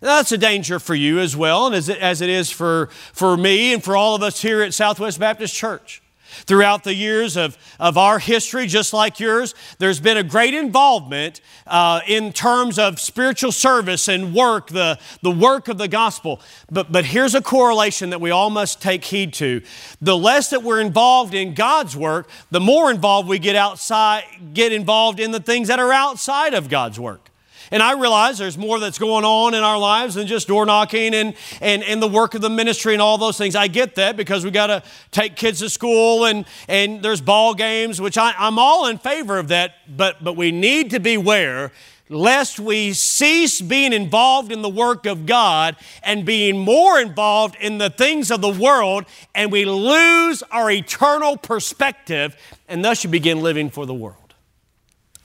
that's 0.00 0.32
a 0.32 0.38
danger 0.38 0.78
for 0.78 0.94
you 0.94 1.18
as 1.18 1.36
well, 1.36 1.66
and 1.66 1.74
as 1.74 1.88
it, 1.88 1.98
as 1.98 2.20
it 2.20 2.28
is 2.28 2.50
for, 2.50 2.88
for 3.12 3.36
me 3.36 3.72
and 3.72 3.82
for 3.82 3.96
all 3.96 4.14
of 4.14 4.22
us 4.22 4.42
here 4.42 4.62
at 4.62 4.74
Southwest 4.74 5.18
Baptist 5.18 5.54
Church. 5.54 6.02
Throughout 6.46 6.84
the 6.84 6.94
years 6.94 7.36
of, 7.36 7.56
of 7.78 7.96
our 7.96 8.18
history, 8.18 8.66
just 8.66 8.92
like 8.92 9.20
yours, 9.20 9.54
there's 9.78 10.00
been 10.00 10.16
a 10.16 10.22
great 10.22 10.54
involvement 10.54 11.40
uh, 11.66 12.00
in 12.06 12.32
terms 12.32 12.78
of 12.78 13.00
spiritual 13.00 13.52
service 13.52 14.08
and 14.08 14.34
work, 14.34 14.68
the, 14.68 14.98
the 15.22 15.30
work 15.30 15.68
of 15.68 15.78
the 15.78 15.88
gospel. 15.88 16.40
But, 16.70 16.92
but 16.92 17.04
here's 17.04 17.34
a 17.34 17.42
correlation 17.42 18.10
that 18.10 18.20
we 18.20 18.30
all 18.30 18.50
must 18.50 18.82
take 18.82 19.04
heed 19.04 19.32
to. 19.34 19.62
The 20.00 20.16
less 20.16 20.50
that 20.50 20.62
we're 20.62 20.80
involved 20.80 21.34
in 21.34 21.54
God's 21.54 21.96
work, 21.96 22.28
the 22.50 22.60
more 22.60 22.90
involved 22.90 23.28
we 23.28 23.38
get 23.38 23.56
outside, 23.56 24.24
get 24.52 24.72
involved 24.72 25.20
in 25.20 25.30
the 25.30 25.40
things 25.40 25.68
that 25.68 25.78
are 25.78 25.92
outside 25.92 26.54
of 26.54 26.68
God's 26.68 26.98
work. 27.00 27.30
And 27.70 27.82
I 27.82 27.92
realize 27.92 28.38
there's 28.38 28.58
more 28.58 28.78
that's 28.78 28.98
going 28.98 29.24
on 29.24 29.54
in 29.54 29.62
our 29.62 29.78
lives 29.78 30.14
than 30.14 30.26
just 30.26 30.48
door 30.48 30.66
knocking 30.66 31.14
and, 31.14 31.34
and, 31.60 31.82
and 31.82 32.02
the 32.02 32.08
work 32.08 32.34
of 32.34 32.40
the 32.40 32.50
ministry 32.50 32.94
and 32.94 33.02
all 33.02 33.18
those 33.18 33.38
things. 33.38 33.56
I 33.56 33.68
get 33.68 33.94
that 33.96 34.16
because 34.16 34.44
we 34.44 34.50
got 34.50 34.68
to 34.68 34.82
take 35.10 35.36
kids 35.36 35.60
to 35.60 35.70
school 35.70 36.24
and, 36.24 36.44
and 36.68 37.02
there's 37.02 37.20
ball 37.20 37.54
games, 37.54 38.00
which 38.00 38.18
I, 38.18 38.34
I'm 38.36 38.58
all 38.58 38.86
in 38.86 38.98
favor 38.98 39.38
of 39.38 39.48
that, 39.48 39.74
but, 39.88 40.22
but 40.22 40.36
we 40.36 40.52
need 40.52 40.90
to 40.90 41.00
beware 41.00 41.72
lest 42.08 42.60
we 42.60 42.92
cease 42.92 43.60
being 43.60 43.92
involved 43.92 44.52
in 44.52 44.62
the 44.62 44.68
work 44.68 45.06
of 45.06 45.26
God 45.26 45.76
and 46.02 46.24
being 46.24 46.58
more 46.58 47.00
involved 47.00 47.56
in 47.60 47.78
the 47.78 47.90
things 47.90 48.30
of 48.30 48.40
the 48.40 48.50
world 48.50 49.04
and 49.34 49.50
we 49.50 49.64
lose 49.64 50.42
our 50.50 50.70
eternal 50.70 51.36
perspective 51.36 52.36
and 52.68 52.84
thus 52.84 53.04
you 53.04 53.10
begin 53.10 53.40
living 53.40 53.70
for 53.70 53.86
the 53.86 53.94
world. 53.94 54.23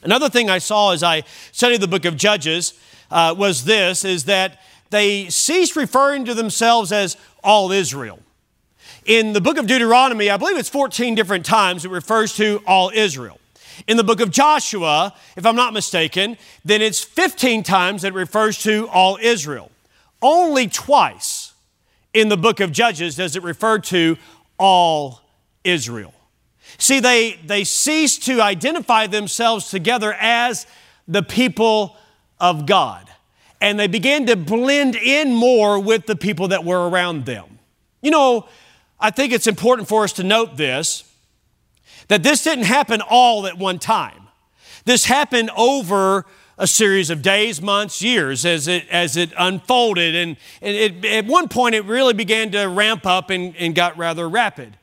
Another 0.01 0.29
thing 0.29 0.49
I 0.49 0.59
saw 0.59 0.91
as 0.91 1.03
I 1.03 1.23
studied 1.51 1.81
the 1.81 1.87
book 1.87 2.05
of 2.05 2.15
Judges 2.15 2.73
uh, 3.11 3.35
was 3.37 3.65
this, 3.65 4.05
is 4.05 4.25
that 4.25 4.59
they 4.89 5.29
ceased 5.29 5.75
referring 5.75 6.25
to 6.25 6.33
themselves 6.33 6.91
as 6.91 7.17
all 7.43 7.71
Israel. 7.71 8.19
In 9.05 9.33
the 9.33 9.41
book 9.41 9.57
of 9.57 9.67
Deuteronomy, 9.67 10.29
I 10.29 10.37
believe 10.37 10.57
it's 10.57 10.69
14 10.69 11.15
different 11.15 11.45
times 11.45 11.85
it 11.85 11.91
refers 11.91 12.35
to 12.37 12.61
all 12.65 12.91
Israel. 12.93 13.39
In 13.87 13.97
the 13.97 14.03
book 14.03 14.19
of 14.19 14.29
Joshua, 14.29 15.13
if 15.35 15.45
I'm 15.45 15.55
not 15.55 15.73
mistaken, 15.73 16.37
then 16.65 16.81
it's 16.81 17.01
15 17.01 17.63
times 17.63 18.01
that 18.01 18.09
it 18.09 18.15
refers 18.15 18.61
to 18.63 18.87
all 18.89 19.17
Israel. 19.21 19.71
Only 20.21 20.67
twice 20.67 21.53
in 22.13 22.29
the 22.29 22.37
book 22.37 22.59
of 22.59 22.71
Judges 22.71 23.15
does 23.15 23.35
it 23.35 23.43
refer 23.43 23.79
to 23.79 24.17
all 24.57 25.21
Israel. 25.63 26.13
See, 26.77 26.99
they, 26.99 27.39
they 27.45 27.63
ceased 27.63 28.23
to 28.25 28.41
identify 28.41 29.07
themselves 29.07 29.69
together 29.69 30.13
as 30.13 30.67
the 31.07 31.23
people 31.23 31.97
of 32.39 32.65
God. 32.65 33.09
And 33.61 33.79
they 33.79 33.87
began 33.87 34.25
to 34.27 34.35
blend 34.35 34.95
in 34.95 35.33
more 35.33 35.79
with 35.79 36.05
the 36.05 36.15
people 36.15 36.49
that 36.49 36.63
were 36.63 36.87
around 36.87 37.25
them. 37.25 37.59
You 38.01 38.11
know, 38.11 38.47
I 38.99 39.09
think 39.11 39.33
it's 39.33 39.47
important 39.47 39.87
for 39.87 40.03
us 40.03 40.13
to 40.13 40.23
note 40.23 40.57
this 40.57 41.03
that 42.07 42.23
this 42.23 42.43
didn't 42.43 42.65
happen 42.65 43.01
all 43.07 43.45
at 43.45 43.57
one 43.57 43.77
time. 43.77 44.29
This 44.85 45.05
happened 45.05 45.51
over 45.55 46.25
a 46.57 46.65
series 46.65 47.11
of 47.11 47.21
days, 47.21 47.61
months, 47.61 48.01
years 48.01 48.45
as 48.45 48.67
it, 48.67 48.87
as 48.89 49.15
it 49.15 49.31
unfolded. 49.37 50.15
And, 50.15 50.35
and 50.61 50.75
it, 50.75 51.05
at 51.05 51.25
one 51.27 51.47
point, 51.47 51.75
it 51.75 51.85
really 51.85 52.15
began 52.15 52.51
to 52.51 52.65
ramp 52.65 53.05
up 53.05 53.29
and, 53.29 53.55
and 53.57 53.75
got 53.75 53.95
rather 53.95 54.27
rapid. 54.27 54.75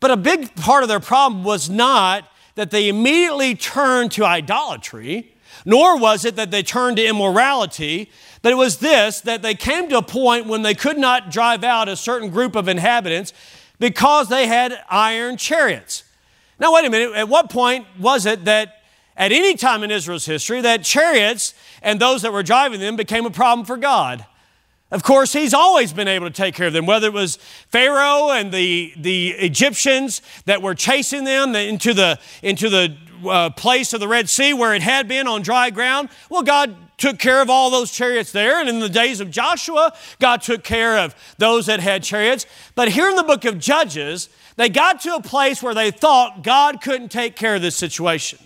But 0.00 0.10
a 0.10 0.16
big 0.16 0.54
part 0.56 0.82
of 0.82 0.88
their 0.88 1.00
problem 1.00 1.44
was 1.44 1.70
not 1.70 2.28
that 2.54 2.70
they 2.70 2.88
immediately 2.88 3.54
turned 3.54 4.12
to 4.12 4.24
idolatry, 4.24 5.34
nor 5.64 5.98
was 5.98 6.24
it 6.24 6.36
that 6.36 6.50
they 6.50 6.62
turned 6.62 6.96
to 6.96 7.06
immorality, 7.06 8.10
but 8.42 8.52
it 8.52 8.56
was 8.56 8.78
this 8.78 9.20
that 9.22 9.42
they 9.42 9.54
came 9.54 9.88
to 9.88 9.98
a 9.98 10.02
point 10.02 10.46
when 10.46 10.62
they 10.62 10.74
could 10.74 10.98
not 10.98 11.30
drive 11.30 11.64
out 11.64 11.88
a 11.88 11.96
certain 11.96 12.30
group 12.30 12.54
of 12.54 12.68
inhabitants 12.68 13.32
because 13.78 14.28
they 14.28 14.46
had 14.46 14.78
iron 14.88 15.36
chariots. 15.36 16.04
Now, 16.58 16.72
wait 16.72 16.86
a 16.86 16.90
minute, 16.90 17.14
at 17.14 17.28
what 17.28 17.50
point 17.50 17.86
was 17.98 18.24
it 18.24 18.44
that 18.46 18.82
at 19.16 19.32
any 19.32 19.54
time 19.56 19.82
in 19.82 19.90
Israel's 19.90 20.26
history 20.26 20.60
that 20.62 20.82
chariots 20.82 21.54
and 21.82 22.00
those 22.00 22.22
that 22.22 22.32
were 22.32 22.42
driving 22.42 22.80
them 22.80 22.96
became 22.96 23.26
a 23.26 23.30
problem 23.30 23.66
for 23.66 23.76
God? 23.76 24.24
Of 24.90 25.02
course, 25.02 25.32
he's 25.32 25.52
always 25.52 25.92
been 25.92 26.06
able 26.06 26.28
to 26.28 26.32
take 26.32 26.54
care 26.54 26.68
of 26.68 26.72
them, 26.72 26.86
whether 26.86 27.08
it 27.08 27.12
was 27.12 27.36
Pharaoh 27.70 28.30
and 28.30 28.52
the, 28.52 28.92
the 28.96 29.30
Egyptians 29.30 30.22
that 30.44 30.62
were 30.62 30.74
chasing 30.74 31.24
them 31.24 31.56
into 31.56 31.92
the, 31.92 32.20
into 32.40 32.68
the 32.68 32.96
uh, 33.28 33.50
place 33.50 33.92
of 33.92 34.00
the 34.00 34.06
Red 34.06 34.28
Sea 34.28 34.52
where 34.52 34.74
it 34.74 34.82
had 34.82 35.08
been 35.08 35.26
on 35.26 35.42
dry 35.42 35.70
ground. 35.70 36.08
Well, 36.30 36.42
God 36.42 36.76
took 36.98 37.18
care 37.18 37.42
of 37.42 37.50
all 37.50 37.70
those 37.70 37.90
chariots 37.90 38.32
there. 38.32 38.60
And 38.60 38.68
in 38.68 38.78
the 38.78 38.88
days 38.88 39.20
of 39.20 39.30
Joshua, 39.30 39.92
God 40.20 40.40
took 40.42 40.62
care 40.62 40.98
of 40.98 41.14
those 41.38 41.66
that 41.66 41.80
had 41.80 42.02
chariots. 42.02 42.46
But 42.74 42.88
here 42.88 43.08
in 43.08 43.16
the 43.16 43.24
book 43.24 43.44
of 43.44 43.58
Judges, 43.58 44.28
they 44.56 44.68
got 44.68 45.00
to 45.02 45.14
a 45.14 45.22
place 45.22 45.62
where 45.62 45.74
they 45.74 45.90
thought 45.90 46.42
God 46.42 46.80
couldn't 46.80 47.10
take 47.10 47.36
care 47.36 47.56
of 47.56 47.62
this 47.62 47.76
situation. 47.76 48.38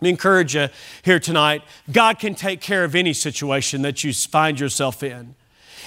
Let 0.00 0.02
me 0.02 0.10
encourage 0.10 0.56
you 0.56 0.68
here 1.04 1.20
tonight 1.20 1.62
God 1.90 2.18
can 2.18 2.34
take 2.34 2.60
care 2.60 2.82
of 2.82 2.96
any 2.96 3.12
situation 3.12 3.82
that 3.82 4.02
you 4.02 4.12
find 4.12 4.58
yourself 4.58 5.02
in. 5.04 5.36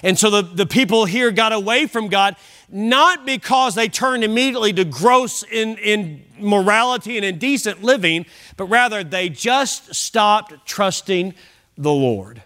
And 0.03 0.17
so 0.17 0.29
the, 0.29 0.41
the 0.41 0.65
people 0.65 1.05
here 1.05 1.31
got 1.31 1.53
away 1.53 1.87
from 1.87 2.07
God, 2.07 2.35
not 2.69 3.25
because 3.25 3.75
they 3.75 3.87
turned 3.87 4.23
immediately 4.23 4.73
to 4.73 4.85
gross 4.85 5.43
in, 5.43 5.77
in 5.77 6.23
morality 6.39 7.17
and 7.17 7.25
indecent 7.25 7.83
living, 7.83 8.25
but 8.57 8.65
rather 8.65 9.03
they 9.03 9.29
just 9.29 9.93
stopped 9.95 10.53
trusting 10.65 11.33
the 11.77 11.91
Lord. 11.91 12.41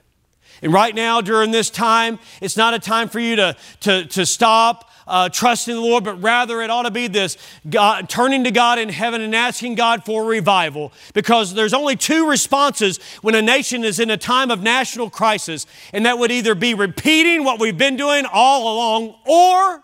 And 0.62 0.74
right 0.74 0.94
now, 0.94 1.22
during 1.22 1.52
this 1.52 1.70
time, 1.70 2.20
it's 2.42 2.58
not 2.58 2.74
a 2.74 2.80
time 2.80 3.08
for 3.08 3.20
you 3.20 3.38
to, 3.38 3.56
to, 3.82 4.06
to 4.06 4.26
stop 4.26 4.89
uh, 5.10 5.28
trusting 5.28 5.74
the 5.74 5.82
Lord, 5.82 6.04
but 6.04 6.22
rather 6.22 6.62
it 6.62 6.70
ought 6.70 6.84
to 6.84 6.92
be 6.92 7.08
this 7.08 7.38
God, 7.70 8.08
turning 8.08 8.44
to 8.46 8.52
God 8.52 8.80
in 8.80 8.90
heaven 8.90 9.22
and 9.22 9.36
asking 9.36 9.76
God 9.76 10.06
for 10.06 10.24
revival. 10.24 10.94
Because 11.14 11.54
there's 11.54 11.74
only 11.74 11.96
two 11.96 12.30
responses 12.30 13.00
when 13.22 13.36
a 13.36 13.42
nation 13.42 13.84
is 13.84 14.00
in 14.00 14.10
a 14.10 14.18
time 14.18 14.52
of 14.52 14.62
national 14.62 15.10
crisis, 15.10 15.66
and 15.92 16.06
that 16.06 16.20
would 16.20 16.32
either 16.32 16.56
be 16.56 16.74
repeating 16.74 17.44
what 17.44 17.60
we've 17.60 17.78
been 17.78 17.98
doing 17.98 18.26
all 18.32 18.74
along 18.74 19.16
or 19.26 19.84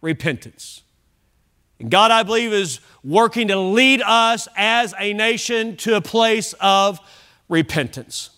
repentance. 0.00 0.82
And 1.78 1.90
God, 1.90 2.10
I 2.10 2.22
believe, 2.22 2.52
is 2.52 2.80
working 3.04 3.48
to 3.48 3.58
lead 3.58 4.00
us 4.02 4.48
as 4.56 4.94
a 4.98 5.12
nation 5.12 5.76
to 5.76 5.96
a 5.96 6.00
place 6.00 6.54
of 6.60 6.98
repentance. 7.48 8.30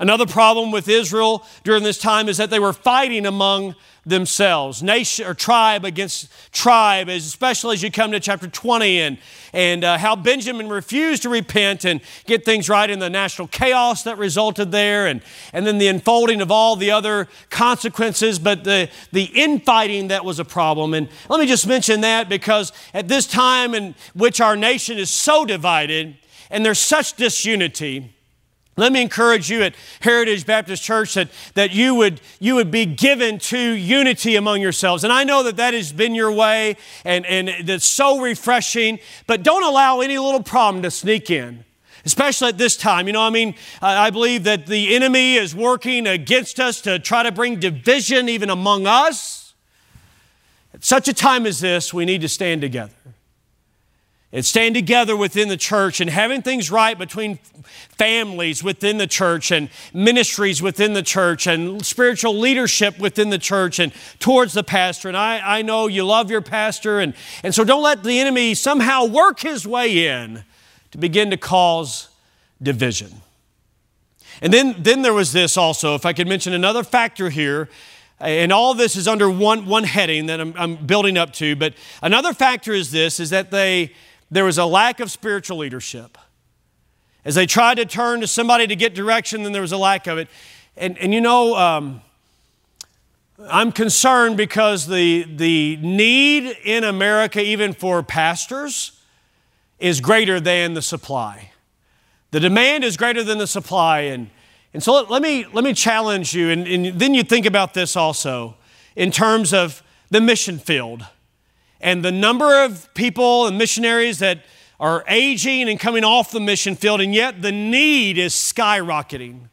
Another 0.00 0.26
problem 0.26 0.70
with 0.70 0.88
Israel 0.88 1.44
during 1.64 1.82
this 1.82 1.98
time 1.98 2.28
is 2.28 2.38
that 2.38 2.50
they 2.50 2.60
were 2.60 2.72
fighting 2.72 3.26
among 3.26 3.74
themselves, 4.04 4.82
nation 4.82 5.26
or 5.26 5.34
tribe 5.34 5.84
against 5.84 6.28
tribe, 6.52 7.08
especially 7.08 7.74
as 7.74 7.82
you 7.82 7.90
come 7.90 8.10
to 8.10 8.18
chapter 8.18 8.48
20 8.48 9.00
and, 9.00 9.18
and 9.52 9.84
uh, 9.84 9.96
how 9.96 10.16
Benjamin 10.16 10.68
refused 10.68 11.22
to 11.22 11.28
repent 11.28 11.84
and 11.84 12.00
get 12.26 12.44
things 12.44 12.68
right 12.68 12.90
in 12.90 12.98
the 12.98 13.08
national 13.08 13.46
chaos 13.48 14.02
that 14.02 14.18
resulted 14.18 14.72
there, 14.72 15.06
and, 15.06 15.22
and 15.52 15.66
then 15.66 15.78
the 15.78 15.86
unfolding 15.86 16.40
of 16.40 16.50
all 16.50 16.74
the 16.74 16.90
other 16.90 17.28
consequences, 17.48 18.40
but 18.40 18.64
the, 18.64 18.88
the 19.12 19.24
infighting 19.34 20.08
that 20.08 20.24
was 20.24 20.40
a 20.40 20.44
problem. 20.44 20.94
And 20.94 21.08
let 21.28 21.38
me 21.38 21.46
just 21.46 21.66
mention 21.66 22.00
that 22.00 22.28
because 22.28 22.72
at 22.92 23.06
this 23.06 23.26
time 23.26 23.74
in 23.74 23.94
which 24.14 24.40
our 24.40 24.56
nation 24.56 24.98
is 24.98 25.10
so 25.10 25.44
divided 25.44 26.16
and 26.50 26.66
there's 26.66 26.80
such 26.80 27.14
disunity, 27.14 28.12
let 28.76 28.90
me 28.90 29.02
encourage 29.02 29.50
you 29.50 29.62
at 29.62 29.74
Heritage 30.00 30.46
Baptist 30.46 30.82
Church 30.82 31.12
that, 31.14 31.28
that 31.54 31.72
you, 31.72 31.94
would, 31.94 32.22
you 32.40 32.54
would 32.54 32.70
be 32.70 32.86
given 32.86 33.38
to 33.38 33.58
unity 33.58 34.34
among 34.34 34.62
yourselves. 34.62 35.04
And 35.04 35.12
I 35.12 35.24
know 35.24 35.42
that 35.42 35.56
that 35.56 35.74
has 35.74 35.92
been 35.92 36.14
your 36.14 36.32
way 36.32 36.76
and, 37.04 37.26
and 37.26 37.66
that's 37.66 37.84
so 37.84 38.20
refreshing, 38.20 38.98
but 39.26 39.42
don't 39.42 39.62
allow 39.62 40.00
any 40.00 40.16
little 40.18 40.42
problem 40.42 40.82
to 40.82 40.90
sneak 40.90 41.30
in 41.30 41.64
especially 42.04 42.48
at 42.48 42.58
this 42.58 42.76
time. 42.76 43.06
You 43.06 43.12
know, 43.12 43.22
I 43.22 43.30
mean, 43.30 43.54
I 43.80 44.10
believe 44.10 44.42
that 44.42 44.66
the 44.66 44.92
enemy 44.96 45.36
is 45.36 45.54
working 45.54 46.08
against 46.08 46.58
us 46.58 46.80
to 46.80 46.98
try 46.98 47.22
to 47.22 47.30
bring 47.30 47.60
division 47.60 48.28
even 48.28 48.50
among 48.50 48.88
us. 48.88 49.54
At 50.74 50.84
such 50.84 51.06
a 51.06 51.14
time 51.14 51.46
as 51.46 51.60
this, 51.60 51.94
we 51.94 52.04
need 52.04 52.22
to 52.22 52.28
stand 52.28 52.60
together 52.60 52.92
and 54.32 54.44
staying 54.44 54.72
together 54.72 55.14
within 55.14 55.48
the 55.48 55.56
church 55.56 56.00
and 56.00 56.08
having 56.08 56.40
things 56.40 56.70
right 56.70 56.98
between 56.98 57.38
families 57.90 58.64
within 58.64 58.96
the 58.96 59.06
church 59.06 59.50
and 59.50 59.68
ministries 59.92 60.62
within 60.62 60.94
the 60.94 61.02
church 61.02 61.46
and 61.46 61.84
spiritual 61.84 62.38
leadership 62.38 62.98
within 62.98 63.28
the 63.28 63.38
church 63.38 63.78
and 63.78 63.92
towards 64.18 64.54
the 64.54 64.64
pastor. 64.64 65.08
And 65.08 65.16
I, 65.16 65.58
I 65.58 65.62
know 65.62 65.86
you 65.86 66.04
love 66.04 66.30
your 66.30 66.40
pastor, 66.40 66.98
and, 66.98 67.12
and 67.42 67.54
so 67.54 67.62
don't 67.62 67.82
let 67.82 68.02
the 68.02 68.18
enemy 68.18 68.54
somehow 68.54 69.04
work 69.04 69.40
his 69.40 69.66
way 69.66 70.06
in 70.06 70.44
to 70.92 70.98
begin 70.98 71.30
to 71.30 71.36
cause 71.36 72.08
division. 72.62 73.12
And 74.40 74.52
then, 74.52 74.76
then 74.78 75.02
there 75.02 75.14
was 75.14 75.32
this 75.32 75.58
also, 75.58 75.94
if 75.94 76.06
I 76.06 76.14
could 76.14 76.26
mention 76.26 76.54
another 76.54 76.82
factor 76.82 77.28
here 77.28 77.68
and 78.18 78.52
all 78.52 78.72
this 78.72 78.94
is 78.96 79.08
under 79.08 79.28
one, 79.28 79.66
one 79.66 79.84
heading 79.84 80.26
that 80.26 80.40
I'm, 80.40 80.54
I'm, 80.56 80.76
building 80.76 81.18
up 81.18 81.32
to 81.34 81.56
but 81.56 81.74
another 82.02 82.32
factor 82.32 82.72
is 82.72 82.92
this 82.92 83.18
is 83.18 83.30
that 83.30 83.50
they 83.50 83.92
there 84.32 84.46
was 84.46 84.56
a 84.56 84.64
lack 84.64 84.98
of 84.98 85.10
spiritual 85.10 85.58
leadership. 85.58 86.16
As 87.22 87.34
they 87.34 87.44
tried 87.44 87.74
to 87.74 87.84
turn 87.84 88.22
to 88.22 88.26
somebody 88.26 88.66
to 88.66 88.74
get 88.74 88.94
direction, 88.94 89.42
then 89.42 89.52
there 89.52 89.60
was 89.60 89.72
a 89.72 89.76
lack 89.76 90.06
of 90.06 90.16
it. 90.16 90.26
And, 90.74 90.96
and 90.98 91.12
you 91.12 91.20
know, 91.20 91.54
um, 91.54 92.00
I'm 93.46 93.72
concerned 93.72 94.38
because 94.38 94.86
the, 94.86 95.24
the 95.24 95.76
need 95.76 96.56
in 96.64 96.82
America, 96.82 97.42
even 97.42 97.74
for 97.74 98.02
pastors, 98.02 98.98
is 99.78 100.00
greater 100.00 100.40
than 100.40 100.72
the 100.72 100.82
supply. 100.82 101.50
The 102.30 102.40
demand 102.40 102.84
is 102.84 102.96
greater 102.96 103.22
than 103.22 103.36
the 103.36 103.46
supply. 103.46 104.00
And, 104.00 104.30
and 104.72 104.82
so 104.82 104.94
let, 104.94 105.10
let 105.10 105.20
me, 105.20 105.44
let 105.52 105.62
me 105.62 105.74
challenge 105.74 106.34
you, 106.34 106.48
and, 106.48 106.66
and 106.66 106.98
then 106.98 107.12
you 107.12 107.22
think 107.22 107.44
about 107.44 107.74
this 107.74 107.96
also 107.96 108.56
in 108.96 109.10
terms 109.10 109.52
of 109.52 109.82
the 110.10 110.22
mission 110.22 110.58
field 110.58 111.04
and 111.82 112.04
the 112.04 112.12
number 112.12 112.64
of 112.64 112.92
people 112.94 113.46
and 113.46 113.58
missionaries 113.58 114.18
that 114.20 114.44
are 114.78 115.04
aging 115.08 115.68
and 115.68 115.78
coming 115.78 116.04
off 116.04 116.30
the 116.30 116.40
mission 116.40 116.74
field, 116.76 117.00
and 117.00 117.14
yet 117.14 117.42
the 117.42 117.52
need 117.52 118.18
is 118.18 118.32
skyrocketing. 118.32 119.48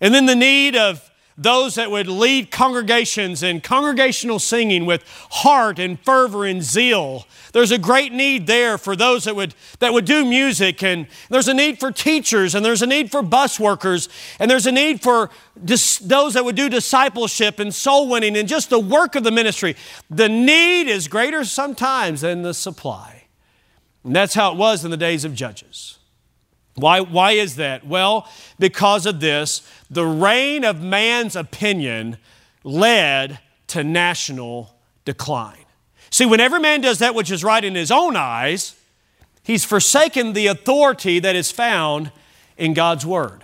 And 0.00 0.14
then 0.14 0.26
the 0.26 0.34
need 0.34 0.76
of 0.76 1.10
those 1.38 1.74
that 1.74 1.90
would 1.90 2.08
lead 2.08 2.50
congregations 2.50 3.42
and 3.42 3.62
congregational 3.62 4.38
singing 4.38 4.86
with 4.86 5.04
heart 5.30 5.78
and 5.78 6.00
fervor 6.00 6.46
and 6.46 6.62
zeal. 6.62 7.26
There's 7.52 7.70
a 7.70 7.78
great 7.78 8.12
need 8.12 8.46
there 8.46 8.78
for 8.78 8.96
those 8.96 9.24
that 9.24 9.36
would, 9.36 9.54
that 9.80 9.92
would 9.92 10.06
do 10.06 10.24
music, 10.24 10.82
and 10.82 11.06
there's 11.28 11.48
a 11.48 11.54
need 11.54 11.78
for 11.78 11.92
teachers, 11.92 12.54
and 12.54 12.64
there's 12.64 12.82
a 12.82 12.86
need 12.86 13.10
for 13.10 13.22
bus 13.22 13.60
workers, 13.60 14.08
and 14.38 14.50
there's 14.50 14.66
a 14.66 14.72
need 14.72 15.02
for 15.02 15.30
dis- 15.62 15.98
those 15.98 16.34
that 16.34 16.44
would 16.44 16.56
do 16.56 16.68
discipleship 16.68 17.58
and 17.58 17.74
soul 17.74 18.08
winning 18.08 18.36
and 18.36 18.48
just 18.48 18.70
the 18.70 18.78
work 18.78 19.14
of 19.14 19.24
the 19.24 19.30
ministry. 19.30 19.76
The 20.08 20.28
need 20.28 20.88
is 20.88 21.06
greater 21.06 21.44
sometimes 21.44 22.22
than 22.22 22.42
the 22.42 22.54
supply. 22.54 23.24
And 24.04 24.14
that's 24.14 24.34
how 24.34 24.52
it 24.52 24.56
was 24.56 24.84
in 24.84 24.90
the 24.90 24.96
days 24.96 25.24
of 25.24 25.34
Judges. 25.34 25.95
Why, 26.76 27.00
why 27.00 27.32
is 27.32 27.56
that? 27.56 27.86
Well, 27.86 28.28
because 28.58 29.06
of 29.06 29.20
this, 29.20 29.68
the 29.90 30.06
reign 30.06 30.64
of 30.64 30.82
man's 30.82 31.34
opinion 31.34 32.18
led 32.64 33.38
to 33.68 33.82
national 33.82 34.74
decline. 35.04 35.64
See, 36.10 36.26
when 36.26 36.40
every 36.40 36.60
man 36.60 36.82
does 36.82 36.98
that 36.98 37.14
which 37.14 37.30
is 37.30 37.42
right 37.42 37.64
in 37.64 37.74
his 37.74 37.90
own 37.90 38.14
eyes, 38.14 38.76
he's 39.42 39.64
forsaken 39.64 40.34
the 40.34 40.46
authority 40.46 41.18
that 41.18 41.34
is 41.34 41.50
found 41.50 42.12
in 42.56 42.74
God's 42.74 43.06
Word. 43.06 43.42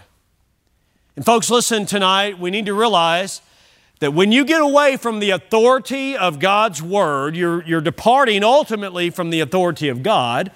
And, 1.17 1.25
folks, 1.25 1.51
listen 1.51 1.87
tonight, 1.87 2.39
we 2.39 2.51
need 2.51 2.67
to 2.67 2.75
realize 2.75 3.41
that 4.01 4.13
when 4.13 4.33
you 4.33 4.45
get 4.45 4.61
away 4.61 4.97
from 4.97 5.21
the 5.21 5.31
authority 5.31 6.17
of 6.17 6.39
God's 6.39 6.83
Word, 6.83 7.37
you're, 7.37 7.63
you're 7.65 7.81
departing 7.81 8.43
ultimately 8.43 9.11
from 9.11 9.31
the 9.31 9.41
authority 9.41 9.89
of 9.89 10.03
God. 10.03 10.51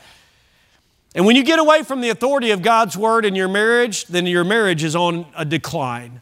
And 1.16 1.24
when 1.24 1.34
you 1.34 1.42
get 1.42 1.58
away 1.58 1.82
from 1.82 2.02
the 2.02 2.10
authority 2.10 2.50
of 2.50 2.60
God's 2.60 2.94
word 2.94 3.24
in 3.24 3.34
your 3.34 3.48
marriage, 3.48 4.04
then 4.04 4.26
your 4.26 4.44
marriage 4.44 4.84
is 4.84 4.94
on 4.94 5.24
a 5.34 5.46
decline. 5.46 6.20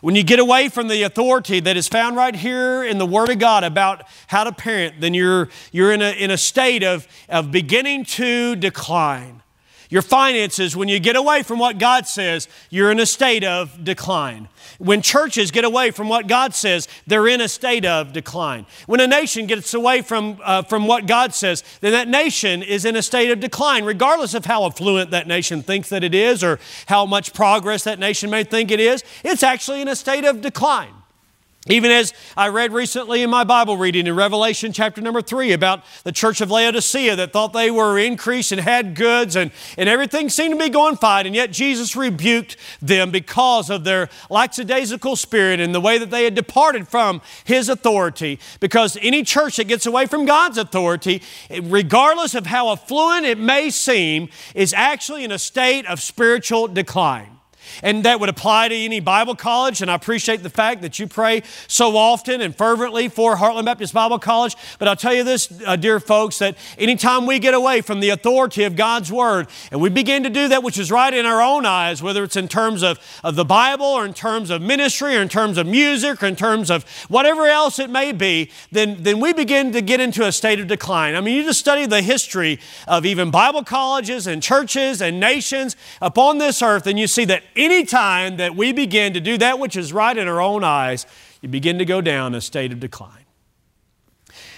When 0.00 0.16
you 0.16 0.22
get 0.22 0.38
away 0.38 0.70
from 0.70 0.88
the 0.88 1.02
authority 1.02 1.60
that 1.60 1.76
is 1.76 1.88
found 1.88 2.16
right 2.16 2.34
here 2.34 2.82
in 2.82 2.96
the 2.96 3.04
Word 3.04 3.28
of 3.28 3.38
God 3.38 3.64
about 3.64 4.04
how 4.28 4.44
to 4.44 4.52
parent, 4.52 4.98
then 5.02 5.12
you're, 5.12 5.50
you're 5.72 5.92
in, 5.92 6.00
a, 6.00 6.12
in 6.12 6.30
a 6.30 6.38
state 6.38 6.82
of, 6.82 7.06
of 7.28 7.52
beginning 7.52 8.06
to 8.06 8.56
decline. 8.56 9.39
Your 9.90 10.02
finances, 10.02 10.76
when 10.76 10.88
you 10.88 11.00
get 11.00 11.16
away 11.16 11.42
from 11.42 11.58
what 11.58 11.78
God 11.78 12.06
says, 12.06 12.46
you're 12.70 12.92
in 12.92 13.00
a 13.00 13.06
state 13.06 13.42
of 13.42 13.82
decline. 13.82 14.48
When 14.78 15.02
churches 15.02 15.50
get 15.50 15.64
away 15.64 15.90
from 15.90 16.08
what 16.08 16.28
God 16.28 16.54
says, 16.54 16.86
they're 17.08 17.26
in 17.26 17.40
a 17.40 17.48
state 17.48 17.84
of 17.84 18.12
decline. 18.12 18.66
When 18.86 19.00
a 19.00 19.08
nation 19.08 19.46
gets 19.46 19.74
away 19.74 20.02
from, 20.02 20.38
uh, 20.44 20.62
from 20.62 20.86
what 20.86 21.06
God 21.06 21.34
says, 21.34 21.64
then 21.80 21.90
that 21.90 22.06
nation 22.06 22.62
is 22.62 22.84
in 22.84 22.94
a 22.94 23.02
state 23.02 23.32
of 23.32 23.40
decline, 23.40 23.84
regardless 23.84 24.32
of 24.34 24.44
how 24.44 24.64
affluent 24.64 25.10
that 25.10 25.26
nation 25.26 25.60
thinks 25.60 25.88
that 25.88 26.04
it 26.04 26.14
is 26.14 26.44
or 26.44 26.60
how 26.86 27.04
much 27.04 27.34
progress 27.34 27.82
that 27.82 27.98
nation 27.98 28.30
may 28.30 28.44
think 28.44 28.70
it 28.70 28.78
is. 28.78 29.02
It's 29.24 29.42
actually 29.42 29.80
in 29.80 29.88
a 29.88 29.96
state 29.96 30.24
of 30.24 30.40
decline. 30.40 30.99
Even 31.70 31.92
as 31.92 32.12
I 32.36 32.48
read 32.48 32.72
recently 32.72 33.22
in 33.22 33.30
my 33.30 33.44
Bible 33.44 33.76
reading 33.76 34.06
in 34.06 34.16
Revelation 34.16 34.72
chapter 34.72 35.00
number 35.00 35.22
three 35.22 35.52
about 35.52 35.84
the 36.02 36.10
church 36.10 36.40
of 36.40 36.50
Laodicea 36.50 37.14
that 37.16 37.32
thought 37.32 37.52
they 37.52 37.70
were 37.70 37.98
increased 37.98 38.50
and 38.50 38.60
had 38.60 38.94
goods 38.94 39.36
and, 39.36 39.52
and 39.78 39.88
everything 39.88 40.28
seemed 40.28 40.54
to 40.54 40.64
be 40.64 40.68
going 40.68 40.96
fine, 40.96 41.26
and 41.26 41.34
yet 41.34 41.52
Jesus 41.52 41.94
rebuked 41.94 42.56
them 42.82 43.10
because 43.10 43.70
of 43.70 43.84
their 43.84 44.08
lackadaisical 44.28 45.16
spirit 45.16 45.60
and 45.60 45.74
the 45.74 45.80
way 45.80 45.96
that 45.98 46.10
they 46.10 46.24
had 46.24 46.34
departed 46.34 46.88
from 46.88 47.20
His 47.44 47.68
authority. 47.68 48.40
Because 48.58 48.98
any 49.00 49.22
church 49.22 49.56
that 49.56 49.68
gets 49.68 49.86
away 49.86 50.06
from 50.06 50.26
God's 50.26 50.58
authority, 50.58 51.22
regardless 51.62 52.34
of 52.34 52.46
how 52.46 52.70
affluent 52.70 53.26
it 53.26 53.38
may 53.38 53.70
seem, 53.70 54.28
is 54.54 54.74
actually 54.74 55.24
in 55.24 55.32
a 55.32 55.38
state 55.38 55.86
of 55.86 56.00
spiritual 56.00 56.66
decline. 56.68 57.39
And 57.82 58.04
that 58.04 58.20
would 58.20 58.28
apply 58.28 58.68
to 58.68 58.74
any 58.74 59.00
Bible 59.00 59.34
college. 59.34 59.82
And 59.82 59.90
I 59.90 59.94
appreciate 59.94 60.42
the 60.42 60.50
fact 60.50 60.82
that 60.82 60.98
you 60.98 61.06
pray 61.06 61.42
so 61.66 61.96
often 61.96 62.40
and 62.40 62.54
fervently 62.54 63.08
for 63.08 63.36
Heartland 63.36 63.64
Baptist 63.64 63.94
Bible 63.94 64.18
College. 64.18 64.56
But 64.78 64.88
I'll 64.88 64.96
tell 64.96 65.14
you 65.14 65.24
this, 65.24 65.52
uh, 65.66 65.76
dear 65.76 66.00
folks, 66.00 66.38
that 66.38 66.56
anytime 66.78 67.26
we 67.26 67.38
get 67.38 67.54
away 67.54 67.80
from 67.80 68.00
the 68.00 68.10
authority 68.10 68.64
of 68.64 68.76
God's 68.76 69.12
Word 69.12 69.48
and 69.70 69.80
we 69.80 69.88
begin 69.88 70.22
to 70.22 70.30
do 70.30 70.48
that 70.48 70.62
which 70.62 70.78
is 70.78 70.90
right 70.90 71.12
in 71.12 71.26
our 71.26 71.42
own 71.42 71.66
eyes, 71.66 72.02
whether 72.02 72.24
it's 72.24 72.36
in 72.36 72.48
terms 72.48 72.82
of, 72.82 72.98
of 73.24 73.36
the 73.36 73.44
Bible 73.44 73.86
or 73.86 74.04
in 74.04 74.14
terms 74.14 74.50
of 74.50 74.62
ministry 74.62 75.16
or 75.16 75.22
in 75.22 75.28
terms 75.28 75.58
of 75.58 75.66
music 75.66 76.22
or 76.22 76.26
in 76.26 76.36
terms 76.36 76.70
of 76.70 76.84
whatever 77.08 77.46
else 77.46 77.78
it 77.78 77.90
may 77.90 78.12
be, 78.12 78.50
then, 78.72 79.02
then 79.02 79.20
we 79.20 79.32
begin 79.32 79.72
to 79.72 79.80
get 79.80 80.00
into 80.00 80.26
a 80.26 80.32
state 80.32 80.60
of 80.60 80.66
decline. 80.66 81.14
I 81.14 81.20
mean, 81.20 81.36
you 81.36 81.44
just 81.44 81.60
study 81.60 81.86
the 81.86 82.02
history 82.02 82.58
of 82.86 83.06
even 83.06 83.30
Bible 83.30 83.64
colleges 83.64 84.26
and 84.26 84.42
churches 84.42 85.00
and 85.02 85.20
nations 85.20 85.76
upon 86.00 86.38
this 86.38 86.62
earth, 86.62 86.86
and 86.86 86.98
you 86.98 87.06
see 87.06 87.24
that 87.26 87.42
anytime 87.60 88.38
that 88.38 88.56
we 88.56 88.72
begin 88.72 89.12
to 89.12 89.20
do 89.20 89.38
that 89.38 89.58
which 89.58 89.76
is 89.76 89.92
right 89.92 90.16
in 90.16 90.26
our 90.26 90.40
own 90.40 90.64
eyes, 90.64 91.06
you 91.40 91.48
begin 91.48 91.78
to 91.78 91.84
go 91.84 92.00
down 92.00 92.34
a 92.34 92.40
state 92.40 92.72
of 92.72 92.80
decline. 92.80 93.24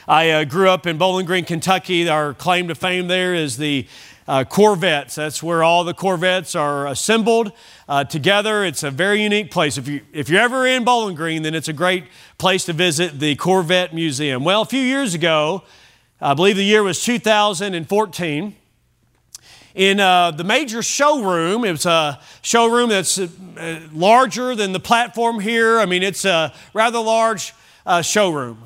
I 0.08 0.30
uh, 0.30 0.44
grew 0.44 0.68
up 0.68 0.86
in 0.86 0.98
Bowling 0.98 1.26
Green, 1.26 1.44
Kentucky. 1.44 2.08
Our 2.08 2.34
claim 2.34 2.68
to 2.68 2.74
fame 2.74 3.08
there 3.08 3.34
is 3.34 3.56
the 3.56 3.86
uh, 4.26 4.44
Corvettes. 4.44 5.14
That's 5.14 5.42
where 5.42 5.62
all 5.62 5.84
the 5.84 5.94
Corvettes 5.94 6.54
are 6.54 6.86
assembled 6.86 7.52
uh, 7.88 8.04
together. 8.04 8.64
It's 8.64 8.82
a 8.82 8.90
very 8.90 9.22
unique 9.22 9.50
place. 9.50 9.78
If, 9.78 9.88
you, 9.88 10.00
if 10.12 10.28
you're 10.28 10.40
ever 10.40 10.66
in 10.66 10.84
Bowling 10.84 11.14
Green, 11.14 11.42
then 11.42 11.54
it's 11.54 11.68
a 11.68 11.72
great 11.72 12.04
place 12.38 12.64
to 12.66 12.72
visit 12.72 13.20
the 13.20 13.36
Corvette 13.36 13.94
Museum. 13.94 14.44
Well, 14.44 14.62
a 14.62 14.66
few 14.66 14.80
years 14.80 15.14
ago, 15.14 15.62
I 16.20 16.34
believe 16.34 16.56
the 16.56 16.64
year 16.64 16.82
was 16.82 17.02
2014, 17.04 18.56
in 19.74 20.00
uh, 20.00 20.30
the 20.32 20.44
major 20.44 20.82
showroom. 20.82 21.64
It's 21.64 21.86
a 21.86 22.20
showroom 22.42 22.90
that's 22.90 23.18
uh, 23.18 23.80
larger 23.92 24.54
than 24.54 24.72
the 24.72 24.80
platform 24.80 25.40
here. 25.40 25.78
I 25.78 25.86
mean, 25.86 26.02
it's 26.02 26.24
a 26.24 26.52
rather 26.74 26.98
large 26.98 27.54
uh, 27.86 28.02
showroom. 28.02 28.64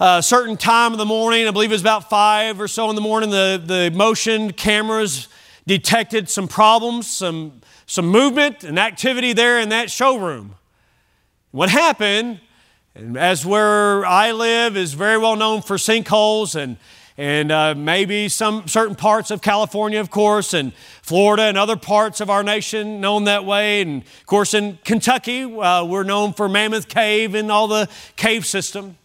A 0.00 0.22
certain 0.22 0.56
time 0.56 0.92
of 0.92 0.98
the 0.98 1.04
morning, 1.06 1.46
I 1.46 1.50
believe 1.50 1.70
it 1.70 1.74
was 1.74 1.80
about 1.80 2.10
five 2.10 2.60
or 2.60 2.66
so 2.66 2.90
in 2.90 2.96
the 2.96 3.00
morning, 3.00 3.30
the, 3.30 3.62
the 3.64 3.90
motion 3.94 4.52
cameras 4.52 5.28
detected 5.66 6.28
some 6.28 6.48
problems, 6.48 7.06
some, 7.06 7.60
some 7.86 8.06
movement 8.06 8.64
and 8.64 8.78
activity 8.78 9.32
there 9.32 9.60
in 9.60 9.68
that 9.68 9.90
showroom. 9.90 10.56
What 11.52 11.70
happened, 11.70 12.40
and 12.96 13.16
as 13.16 13.46
where 13.46 14.04
I 14.04 14.32
live 14.32 14.76
is 14.76 14.94
very 14.94 15.16
well 15.16 15.36
known 15.36 15.62
for 15.62 15.76
sinkholes 15.76 16.56
and 16.56 16.76
and 17.16 17.52
uh, 17.52 17.74
maybe 17.76 18.28
some 18.28 18.66
certain 18.66 18.96
parts 18.96 19.30
of 19.30 19.40
California, 19.40 20.00
of 20.00 20.10
course, 20.10 20.52
and 20.52 20.72
Florida 21.02 21.44
and 21.44 21.56
other 21.56 21.76
parts 21.76 22.20
of 22.20 22.28
our 22.28 22.42
nation 22.42 23.00
known 23.00 23.24
that 23.24 23.44
way. 23.44 23.82
And 23.82 24.02
of 24.02 24.26
course, 24.26 24.52
in 24.52 24.78
Kentucky, 24.84 25.42
uh, 25.44 25.84
we're 25.84 26.02
known 26.02 26.32
for 26.32 26.48
Mammoth 26.48 26.88
Cave 26.88 27.34
and 27.34 27.52
all 27.52 27.68
the 27.68 27.88
cave 28.16 28.44
system. 28.44 28.98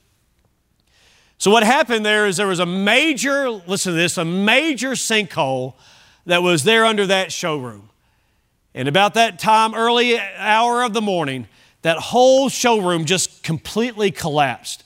So, 1.38 1.52
what 1.52 1.63
happened 1.63 2.06
there 2.06 2.26
is 2.26 2.38
there 2.38 2.48
was 2.48 2.60
a 2.60 2.65
major, 2.65 3.50
listen 3.50 3.93
to 3.93 3.98
this, 3.98 4.17
a 4.17 4.26
major 4.26 4.91
sinkhole 4.91 5.76
that 6.26 6.41
was 6.43 6.63
there 6.63 6.86
under 6.86 7.06
that 7.06 7.32
showroom. 7.32 7.89
And 8.74 8.88
about 8.88 9.13
that 9.13 9.39
time, 9.39 9.74
early 9.74 10.19
hour 10.19 10.84
of 10.84 10.93
the 10.93 11.02
morning, 11.02 11.48
that 11.82 11.98
whole 11.98 12.50
showroom 12.50 13.06
just 13.06 13.43
completely 13.43 14.12
collapsed. 14.12 14.84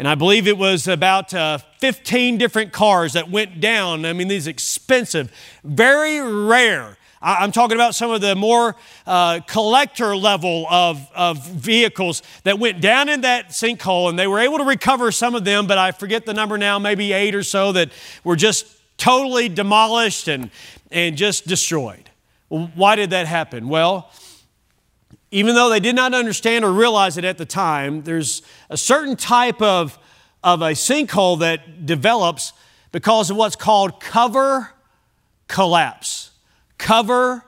And 0.00 0.08
I 0.08 0.14
believe 0.14 0.48
it 0.48 0.56
was 0.56 0.88
about 0.88 1.34
uh, 1.34 1.58
15 1.76 2.38
different 2.38 2.72
cars 2.72 3.12
that 3.12 3.30
went 3.30 3.60
down. 3.60 4.06
I 4.06 4.14
mean, 4.14 4.28
these 4.28 4.46
expensive, 4.46 5.30
very 5.62 6.20
rare. 6.20 6.96
I, 7.20 7.44
am 7.44 7.52
talking 7.52 7.74
about 7.74 7.94
some 7.94 8.10
of 8.10 8.22
the 8.22 8.34
more 8.34 8.76
uh, 9.06 9.40
collector 9.46 10.16
level 10.16 10.66
of, 10.70 11.06
of 11.14 11.46
vehicles 11.46 12.22
that 12.44 12.58
went 12.58 12.80
down 12.80 13.10
in 13.10 13.20
that 13.20 13.50
sinkhole, 13.50 14.08
and 14.08 14.18
they 14.18 14.26
were 14.26 14.38
able 14.38 14.56
to 14.56 14.64
recover 14.64 15.12
some 15.12 15.34
of 15.34 15.44
them, 15.44 15.66
but 15.66 15.76
I 15.76 15.92
forget 15.92 16.24
the 16.24 16.32
number 16.32 16.56
now, 16.56 16.78
maybe 16.78 17.12
eight 17.12 17.34
or 17.34 17.42
so 17.42 17.72
that 17.72 17.90
were 18.24 18.36
just 18.36 18.66
totally 18.96 19.50
demolished 19.50 20.28
and, 20.28 20.50
and 20.90 21.14
just 21.14 21.46
destroyed. 21.46 22.08
Why 22.48 22.96
did 22.96 23.10
that 23.10 23.26
happen? 23.26 23.68
Well, 23.68 24.10
even 25.30 25.54
though 25.54 25.68
they 25.68 25.80
did 25.80 25.94
not 25.94 26.12
understand 26.14 26.64
or 26.64 26.72
realize 26.72 27.16
it 27.16 27.24
at 27.24 27.38
the 27.38 27.46
time, 27.46 28.02
there's 28.02 28.42
a 28.68 28.76
certain 28.76 29.16
type 29.16 29.62
of, 29.62 29.98
of 30.42 30.60
a 30.62 30.72
sinkhole 30.72 31.38
that 31.40 31.86
develops 31.86 32.52
because 32.92 33.30
of 33.30 33.36
what's 33.36 33.56
called 33.56 34.00
cover 34.00 34.70
collapse. 35.46 36.30
Cover 36.78 37.44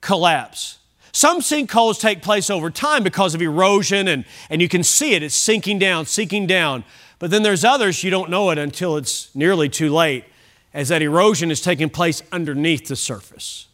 collapse. 0.00 0.78
Some 1.12 1.40
sinkholes 1.40 2.00
take 2.00 2.22
place 2.22 2.50
over 2.50 2.70
time 2.70 3.02
because 3.02 3.34
of 3.34 3.42
erosion, 3.42 4.08
and, 4.08 4.24
and 4.48 4.62
you 4.62 4.68
can 4.68 4.82
see 4.82 5.14
it. 5.14 5.22
It's 5.22 5.34
sinking 5.34 5.78
down, 5.78 6.06
sinking 6.06 6.46
down. 6.46 6.84
But 7.18 7.30
then 7.30 7.42
there's 7.42 7.64
others 7.64 8.02
you 8.02 8.10
don't 8.10 8.30
know 8.30 8.50
it 8.50 8.58
until 8.58 8.96
it's 8.96 9.34
nearly 9.34 9.68
too 9.68 9.92
late, 9.92 10.24
as 10.72 10.88
that 10.88 11.02
erosion 11.02 11.50
is 11.50 11.60
taking 11.60 11.90
place 11.90 12.22
underneath 12.32 12.86
the 12.88 12.96
surface. 12.96 13.66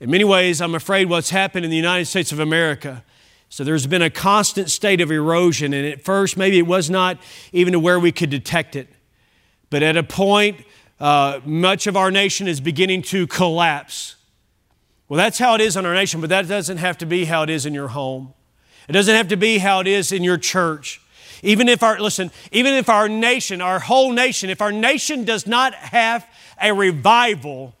In 0.00 0.10
many 0.10 0.24
ways, 0.24 0.60
I'm 0.60 0.76
afraid 0.76 1.08
what's 1.08 1.30
happened 1.30 1.64
in 1.64 1.70
the 1.70 1.76
United 1.76 2.04
States 2.06 2.30
of 2.30 2.38
America. 2.38 3.04
So 3.48 3.64
there's 3.64 3.86
been 3.86 4.02
a 4.02 4.10
constant 4.10 4.70
state 4.70 5.00
of 5.00 5.10
erosion, 5.10 5.72
and 5.72 5.86
at 5.86 6.04
first, 6.04 6.36
maybe 6.36 6.58
it 6.58 6.66
was 6.66 6.88
not 6.88 7.18
even 7.52 7.72
to 7.72 7.80
where 7.80 7.98
we 7.98 8.12
could 8.12 8.30
detect 8.30 8.76
it. 8.76 8.88
But 9.70 9.82
at 9.82 9.96
a 9.96 10.02
point, 10.04 10.64
uh, 11.00 11.40
much 11.44 11.86
of 11.86 11.96
our 11.96 12.10
nation 12.10 12.46
is 12.46 12.60
beginning 12.60 13.02
to 13.02 13.26
collapse. 13.26 14.16
Well, 15.08 15.16
that's 15.16 15.38
how 15.38 15.54
it 15.54 15.60
is 15.60 15.76
in 15.76 15.84
our 15.84 15.94
nation, 15.94 16.20
but 16.20 16.30
that 16.30 16.46
doesn't 16.46 16.76
have 16.76 16.98
to 16.98 17.06
be 17.06 17.24
how 17.24 17.42
it 17.42 17.50
is 17.50 17.66
in 17.66 17.74
your 17.74 17.88
home. 17.88 18.34
It 18.88 18.92
doesn't 18.92 19.14
have 19.14 19.28
to 19.28 19.36
be 19.36 19.58
how 19.58 19.80
it 19.80 19.86
is 19.86 20.12
in 20.12 20.22
your 20.22 20.38
church. 20.38 21.00
Even 21.42 21.68
if 21.68 21.82
our, 21.82 21.98
listen, 21.98 22.30
even 22.52 22.74
if 22.74 22.88
our 22.88 23.08
nation, 23.08 23.60
our 23.60 23.78
whole 23.78 24.12
nation, 24.12 24.50
if 24.50 24.60
our 24.60 24.72
nation 24.72 25.24
does 25.24 25.46
not 25.46 25.74
have 25.74 26.26
a 26.60 26.72
revival, 26.72 27.74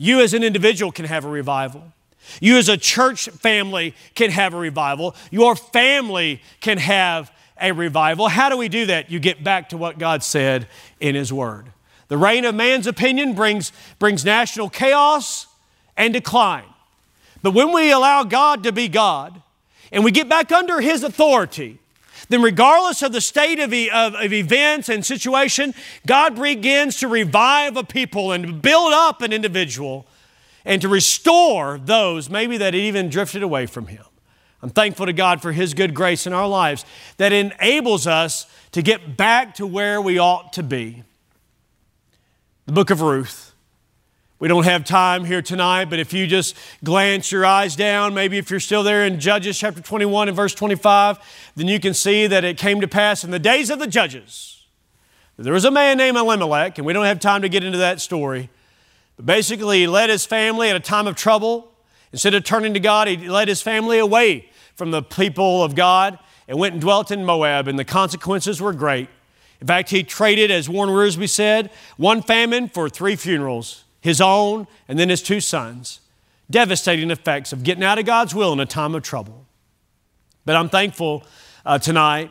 you 0.00 0.22
as 0.22 0.32
an 0.32 0.42
individual 0.42 0.90
can 0.90 1.04
have 1.04 1.26
a 1.26 1.28
revival. 1.28 1.92
You 2.40 2.56
as 2.56 2.70
a 2.70 2.78
church 2.78 3.28
family 3.28 3.94
can 4.14 4.30
have 4.30 4.54
a 4.54 4.56
revival. 4.56 5.14
Your 5.30 5.54
family 5.54 6.40
can 6.60 6.78
have 6.78 7.30
a 7.60 7.72
revival. 7.72 8.28
How 8.28 8.48
do 8.48 8.56
we 8.56 8.70
do 8.70 8.86
that? 8.86 9.10
You 9.10 9.18
get 9.18 9.44
back 9.44 9.68
to 9.68 9.76
what 9.76 9.98
God 9.98 10.22
said 10.22 10.68
in 11.00 11.14
His 11.14 11.34
Word. 11.34 11.66
The 12.08 12.16
reign 12.16 12.46
of 12.46 12.54
man's 12.54 12.86
opinion 12.86 13.34
brings, 13.34 13.72
brings 13.98 14.24
national 14.24 14.70
chaos 14.70 15.46
and 15.98 16.14
decline. 16.14 16.64
But 17.42 17.52
when 17.52 17.70
we 17.70 17.92
allow 17.92 18.24
God 18.24 18.62
to 18.62 18.72
be 18.72 18.88
God 18.88 19.42
and 19.92 20.02
we 20.02 20.12
get 20.12 20.30
back 20.30 20.50
under 20.50 20.80
His 20.80 21.04
authority, 21.04 21.78
then 22.30 22.42
regardless 22.42 23.02
of 23.02 23.12
the 23.12 23.20
state 23.20 23.58
of, 23.58 23.72
of, 23.72 24.14
of, 24.14 24.32
events 24.32 24.88
and 24.88 25.04
situation, 25.04 25.74
God 26.06 26.40
begins 26.40 26.96
to 27.00 27.08
revive 27.08 27.76
a 27.76 27.82
people 27.82 28.30
and 28.30 28.62
build 28.62 28.92
up 28.94 29.20
an 29.20 29.32
individual 29.32 30.06
and 30.64 30.80
to 30.80 30.88
restore 30.88 31.78
those 31.78 32.30
maybe 32.30 32.56
that 32.56 32.72
had 32.72 32.76
even 32.76 33.08
drifted 33.08 33.42
away 33.42 33.66
from 33.66 33.88
Him. 33.88 34.04
I'm 34.62 34.70
thankful 34.70 35.06
to 35.06 35.12
God 35.12 35.42
for 35.42 35.50
His 35.50 35.74
good 35.74 35.92
grace 35.92 36.24
in 36.24 36.32
our 36.32 36.46
lives 36.46 36.84
that 37.16 37.32
enables 37.32 38.06
us 38.06 38.46
to 38.72 38.80
get 38.80 39.16
back 39.16 39.56
to 39.56 39.66
where 39.66 40.00
we 40.00 40.18
ought 40.18 40.52
to 40.52 40.62
be. 40.62 41.02
The 42.66 42.72
book 42.72 42.90
of 42.90 43.00
Ruth. 43.00 43.49
We 44.40 44.48
don't 44.48 44.64
have 44.64 44.86
time 44.86 45.26
here 45.26 45.42
tonight, 45.42 45.90
but 45.90 45.98
if 45.98 46.14
you 46.14 46.26
just 46.26 46.56
glance 46.82 47.30
your 47.30 47.44
eyes 47.44 47.76
down, 47.76 48.14
maybe 48.14 48.38
if 48.38 48.50
you're 48.50 48.58
still 48.58 48.82
there 48.82 49.04
in 49.04 49.20
Judges 49.20 49.58
chapter 49.58 49.82
21 49.82 50.28
and 50.28 50.36
verse 50.36 50.54
25, 50.54 51.18
then 51.56 51.68
you 51.68 51.78
can 51.78 51.92
see 51.92 52.26
that 52.26 52.42
it 52.42 52.56
came 52.56 52.80
to 52.80 52.88
pass 52.88 53.22
in 53.22 53.32
the 53.32 53.38
days 53.38 53.68
of 53.68 53.78
the 53.78 53.86
judges. 53.86 54.64
There 55.36 55.52
was 55.52 55.66
a 55.66 55.70
man 55.70 55.98
named 55.98 56.16
Elimelech, 56.16 56.78
and 56.78 56.86
we 56.86 56.94
don't 56.94 57.04
have 57.04 57.20
time 57.20 57.42
to 57.42 57.50
get 57.50 57.64
into 57.64 57.76
that 57.78 58.00
story. 58.00 58.48
But 59.16 59.26
basically, 59.26 59.80
he 59.80 59.86
led 59.86 60.08
his 60.08 60.24
family 60.24 60.70
at 60.70 60.76
a 60.76 60.80
time 60.80 61.06
of 61.06 61.16
trouble. 61.16 61.74
Instead 62.10 62.32
of 62.32 62.42
turning 62.42 62.72
to 62.72 62.80
God, 62.80 63.08
he 63.08 63.28
led 63.28 63.46
his 63.46 63.60
family 63.60 63.98
away 63.98 64.48
from 64.74 64.90
the 64.90 65.02
people 65.02 65.62
of 65.62 65.74
God 65.74 66.18
and 66.48 66.58
went 66.58 66.72
and 66.72 66.80
dwelt 66.80 67.10
in 67.10 67.26
Moab, 67.26 67.68
and 67.68 67.78
the 67.78 67.84
consequences 67.84 68.58
were 68.58 68.72
great. 68.72 69.10
In 69.60 69.66
fact, 69.66 69.90
he 69.90 70.02
traded, 70.02 70.50
as 70.50 70.66
Warren 70.66 70.88
Wiersbe 70.88 71.28
said, 71.28 71.70
one 71.98 72.22
famine 72.22 72.70
for 72.70 72.88
three 72.88 73.16
funerals 73.16 73.84
his 74.00 74.20
own, 74.20 74.66
and 74.88 74.98
then 74.98 75.08
his 75.08 75.22
two 75.22 75.40
sons. 75.40 76.00
Devastating 76.50 77.10
effects 77.10 77.52
of 77.52 77.62
getting 77.62 77.84
out 77.84 77.98
of 77.98 78.06
God's 78.06 78.34
will 78.34 78.52
in 78.52 78.60
a 78.60 78.66
time 78.66 78.94
of 78.94 79.02
trouble. 79.02 79.46
But 80.44 80.56
I'm 80.56 80.68
thankful 80.68 81.24
uh, 81.64 81.78
tonight 81.78 82.30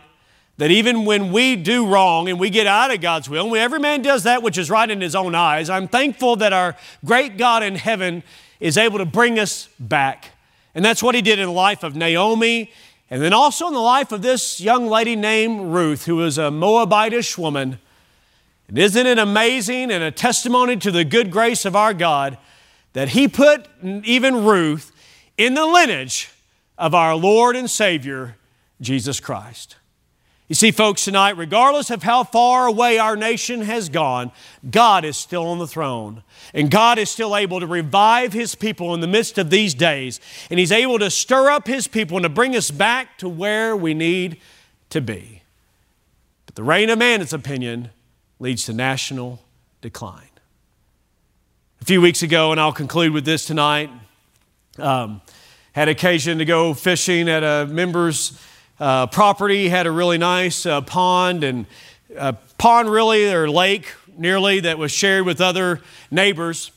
that 0.58 0.72
even 0.72 1.06
when 1.06 1.32
we 1.32 1.56
do 1.56 1.88
wrong 1.88 2.28
and 2.28 2.38
we 2.38 2.50
get 2.50 2.68
out 2.68 2.94
of 2.94 3.00
God's 3.00 3.30
will, 3.30 3.48
and 3.48 3.56
every 3.56 3.80
man 3.80 4.02
does 4.02 4.24
that 4.24 4.44
which 4.44 4.58
is 4.58 4.70
right 4.70 4.90
in 4.90 5.00
his 5.00 5.16
own 5.16 5.36
eyes, 5.36 5.70
I'm 5.70 5.88
thankful 5.88 6.36
that 6.38 6.52
our 6.52 6.76
great 7.06 7.38
God 7.38 7.64
in 7.64 7.76
heaven 7.76 8.24
is 8.60 8.78
able 8.78 8.98
to 8.98 9.06
bring 9.06 9.40
us 9.40 9.70
back. 9.80 10.32
And 10.76 10.84
that's 10.84 11.02
what 11.02 11.16
he 11.16 11.22
did 11.22 11.40
in 11.40 11.46
the 11.46 11.54
life 11.54 11.82
of 11.82 11.96
Naomi, 11.96 12.72
and 13.10 13.22
then 13.22 13.32
also 13.32 13.68
in 13.68 13.74
the 13.74 13.80
life 13.80 14.12
of 14.12 14.22
this 14.22 14.60
young 14.60 14.88
lady 14.88 15.16
named 15.16 15.72
Ruth, 15.74 16.06
who 16.06 16.18
was 16.18 16.38
a 16.38 16.50
Moabitish 16.50 17.38
woman 17.38 17.80
and 18.70 18.78
isn't 18.78 19.08
it 19.08 19.18
amazing 19.18 19.90
and 19.92 20.04
a 20.04 20.12
testimony 20.12 20.78
to 20.78 20.92
the 20.92 21.04
good 21.04 21.32
grace 21.32 21.66
of 21.66 21.76
our 21.76 21.94
God 21.94 22.38
that 22.94 23.10
He 23.10 23.28
put 23.28 23.68
even 23.84 24.46
Ruth 24.46 24.92
in 25.38 25.56
the 25.56 25.66
lineage 25.66 26.32
of 26.78 26.94
our 26.94 27.16
Lord 27.16 27.56
and 27.56 27.68
Savior, 27.68 28.36
Jesus 28.80 29.20
Christ? 29.20 29.76
You 30.48 30.56
see, 30.56 30.70
folks, 30.70 31.06
tonight, 31.06 31.38
regardless 31.38 31.90
of 31.90 32.04
how 32.04 32.24
far 32.24 32.68
away 32.68 33.00
our 33.00 33.16
nation 33.16 33.62
has 33.62 33.90
gone, 33.90 34.32
God 34.70 35.04
is 35.04 35.18
still 35.18 35.48
on 35.48 35.58
the 35.58 35.68
throne. 35.68 36.24
And 36.54 36.70
God 36.70 37.00
is 37.00 37.10
still 37.10 37.36
able 37.36 37.60
to 37.60 37.68
revive 37.68 38.34
His 38.34 38.54
people 38.54 38.94
in 38.94 39.00
the 39.00 39.08
midst 39.08 39.40
of 39.40 39.50
these 39.50 39.74
days. 39.74 40.20
And 40.50 40.60
He's 40.60 40.72
able 40.72 41.00
to 41.00 41.10
stir 41.10 41.50
up 41.50 41.68
His 41.68 41.88
people 41.88 42.18
and 42.18 42.24
to 42.24 42.30
bring 42.30 42.56
us 42.56 42.70
back 42.70 43.18
to 43.20 43.30
where 43.30 43.76
we 43.76 43.96
need 43.96 44.42
to 44.92 45.02
be. 45.02 45.42
But 46.46 46.54
the 46.54 46.64
reign 46.64 46.90
of 46.90 47.00
man, 47.00 47.22
its 47.22 47.34
opinion, 47.34 47.90
leads 48.40 48.66
to 48.66 48.74
national 48.74 49.40
decline. 49.82 50.24
A 51.82 51.86
few 51.86 52.02
weeks 52.02 52.24
ago, 52.24 52.52
and 52.52 52.60
I'll 52.60 52.72
conclude 52.72 53.12
with 53.12 53.26
this 53.26 53.46
tonight, 53.46 53.90
um, 54.78 55.22
had 55.74 55.90
occasion 55.90 56.38
to 56.38 56.46
go 56.46 56.74
fishing 56.74 57.30
at 57.30 57.44
a 57.44 57.68
member's 57.70 58.40
uh, 58.80 59.08
property, 59.08 59.70
had 59.70 59.88
a 59.88 59.92
really 59.92 60.18
nice 60.18 60.66
uh, 60.66 60.82
pond 60.82 61.44
and 61.44 61.66
a 62.18 62.34
pond 62.58 62.90
really 62.90 63.32
or 63.32 63.50
lake 63.50 63.94
nearly 64.18 64.62
that 64.62 64.78
was 64.78 64.92
shared 64.92 65.26
with 65.26 65.42
other 65.42 65.82
neighbors. 66.10 66.72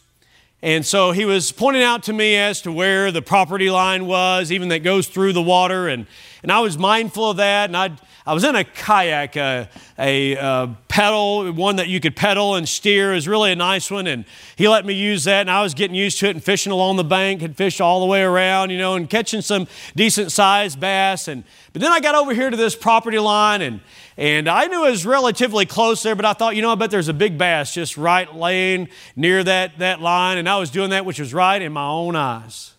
And 0.63 0.87
so 0.87 1.11
he 1.11 1.25
was 1.25 1.51
pointing 1.51 1.83
out 1.83 2.05
to 2.05 2.13
me 2.13 2.37
as 2.37 2.63
to 2.63 2.73
where 2.73 3.11
the 3.11 3.23
property 3.23 3.71
line 3.71 4.07
was, 4.07 4.53
even 4.53 4.69
that 4.69 4.81
goes 4.81 5.09
through 5.09 5.33
the 5.33 5.43
water. 5.43 5.89
And, 5.89 6.07
and 6.43 6.53
I 6.53 6.61
was 6.61 6.79
mindful 6.79 7.31
of 7.31 7.39
that. 7.39 7.71
And 7.71 7.77
I'd, 7.77 8.01
I 8.25 8.35
was 8.35 8.45
in 8.45 8.55
a 8.55 8.63
kayak, 8.63 9.37
uh, 9.37 9.65
a, 9.99 10.35
a, 10.35 10.39
a 10.39 10.77
pedal, 10.87 11.53
one 11.53 11.77
that 11.77 11.89
you 11.89 11.99
could 11.99 12.15
pedal 12.15 12.55
and 12.55 12.69
steer. 12.69 13.13
Was 13.13 13.27
really 13.27 13.51
a 13.51 13.57
nice 13.57 13.91
one. 13.91 14.07
And 14.07 14.25
he 14.55 14.69
let 14.69 14.87
me 14.87 14.95
use 14.95 15.25
that. 15.25 15.41
And 15.41 15.51
I 15.51 15.63
was 15.63 15.75
getting 15.75 15.97
used 15.97 16.21
to 16.21 16.29
it 16.29 16.31
and 16.31 16.43
fishing 16.43 16.71
along 16.71 16.97
the 16.97 17.05
bank, 17.05 17.41
had 17.41 17.57
fished 17.57 17.81
all 17.81 17.99
the 17.99 18.07
way 18.07 18.23
around, 18.23 18.71
you 18.71 18.79
know, 18.79 18.95
and 18.95 19.11
catching 19.11 19.41
some 19.41 19.67
decent 19.97 20.31
sized 20.31 20.79
bass. 20.79 21.27
And, 21.27 21.43
but 21.73 21.83
then 21.83 21.91
I 21.91 21.99
got 21.99 22.15
over 22.15 22.33
here 22.33 22.49
to 22.49 22.57
this 22.57 22.77
property 22.77 23.19
line 23.19 23.61
and, 23.61 23.81
and 24.17 24.49
I 24.49 24.67
knew 24.67 24.87
it 24.87 24.91
was 24.91 25.05
relatively 25.05 25.67
close 25.67 26.03
there, 26.05 26.15
but 26.15 26.25
I 26.25 26.33
thought, 26.33 26.55
you 26.55 26.63
know, 26.63 26.71
I 26.71 26.77
bet 26.77 26.93
there's 26.93 27.09
a 27.09 27.15
big 27.15 27.37
bass 27.37 27.75
just 27.75 27.97
right 27.97 28.33
laying 28.33 28.89
near 29.17 29.43
that, 29.43 29.79
that 29.79 30.01
line. 30.01 30.39
And 30.39 30.49
I 30.49 30.59
was 30.59 30.71
doing 30.71 30.91
that 30.91 31.05
which 31.05 31.19
was 31.19 31.35
right 31.35 31.61
in 31.61 31.73
my 31.73 31.89
own 31.89 32.15
eyes. 32.15 32.75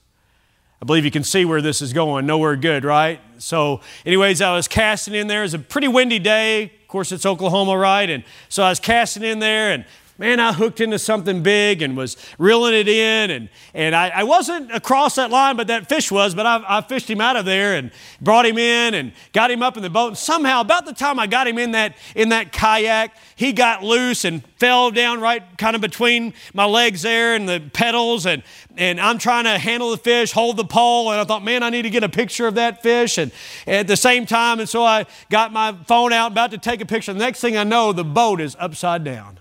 I 0.83 0.85
believe 0.85 1.05
you 1.05 1.11
can 1.11 1.23
see 1.23 1.45
where 1.45 1.61
this 1.61 1.81
is 1.81 1.93
going. 1.93 2.25
Nowhere 2.25 2.57
good, 2.57 2.83
right? 2.83 3.21
So, 3.37 3.79
anyways, 4.05 4.41
I 4.41 4.53
was 4.53 4.67
casting 4.67 5.13
in 5.13 5.27
there. 5.27 5.39
It 5.39 5.43
was 5.43 5.53
a 5.53 5.59
pretty 5.59 5.87
windy 5.87 6.19
day. 6.19 6.63
Of 6.65 6.87
course, 6.89 7.13
it's 7.13 7.25
Oklahoma, 7.25 7.77
right? 7.77 8.09
And 8.09 8.25
so 8.49 8.63
I 8.63 8.69
was 8.69 8.81
casting 8.81 9.23
in 9.23 9.39
there, 9.39 9.71
and 9.71 9.85
man, 10.17 10.39
I 10.39 10.53
hooked 10.53 10.79
into 10.79 10.99
something 10.99 11.41
big 11.41 11.81
and 11.81 11.97
was 11.97 12.17
reeling 12.37 12.73
it 12.73 12.87
in. 12.87 13.31
And, 13.31 13.49
and 13.73 13.95
I, 13.95 14.09
I 14.09 14.23
wasn't 14.23 14.71
across 14.71 15.15
that 15.15 15.31
line, 15.31 15.55
but 15.55 15.67
that 15.67 15.89
fish 15.89 16.11
was. 16.11 16.35
But 16.35 16.45
I, 16.45 16.63
I, 16.67 16.81
fished 16.81 17.09
him 17.09 17.21
out 17.21 17.35
of 17.35 17.45
there 17.45 17.75
and 17.75 17.91
brought 18.21 18.45
him 18.45 18.57
in 18.57 18.93
and 18.93 19.13
got 19.31 19.49
him 19.49 19.63
up 19.63 19.77
in 19.77 19.83
the 19.83 19.89
boat. 19.89 20.09
And 20.09 20.17
somehow, 20.17 20.61
about 20.61 20.85
the 20.85 20.93
time 20.93 21.19
I 21.19 21.27
got 21.27 21.47
him 21.47 21.57
in 21.57 21.71
that, 21.71 21.95
in 22.15 22.29
that 22.29 22.51
kayak, 22.51 23.15
he 23.35 23.53
got 23.53 23.83
loose 23.83 24.25
and 24.25 24.45
fell 24.59 24.91
down 24.91 25.19
right 25.19 25.43
kind 25.57 25.75
of 25.75 25.81
between 25.81 26.33
my 26.53 26.65
legs 26.65 27.01
there 27.01 27.35
and 27.35 27.49
the 27.49 27.61
pedals. 27.73 28.25
And, 28.25 28.43
and 28.77 28.99
I'm 28.99 29.17
trying 29.17 29.45
to 29.45 29.57
handle 29.57 29.91
the 29.91 29.97
fish, 29.97 30.31
hold 30.31 30.57
the 30.57 30.65
pole. 30.65 31.11
And 31.11 31.19
I 31.19 31.23
thought, 31.23 31.43
man, 31.43 31.63
I 31.63 31.69
need 31.69 31.83
to 31.83 31.89
get 31.89 32.03
a 32.03 32.09
picture 32.09 32.47
of 32.47 32.55
that 32.55 32.83
fish. 32.83 33.17
And 33.17 33.31
at 33.65 33.87
the 33.87 33.97
same 33.97 34.25
time, 34.25 34.59
and 34.59 34.69
so 34.69 34.83
I 34.83 35.05
got 35.29 35.51
my 35.51 35.75
phone 35.87 36.13
out, 36.13 36.33
about 36.33 36.51
to 36.51 36.57
take 36.57 36.81
a 36.81 36.85
picture. 36.85 37.13
The 37.13 37.19
next 37.19 37.41
thing 37.41 37.57
I 37.57 37.63
know, 37.63 37.93
the 37.93 38.03
boat 38.03 38.39
is 38.39 38.55
upside 38.59 39.03
down 39.03 39.39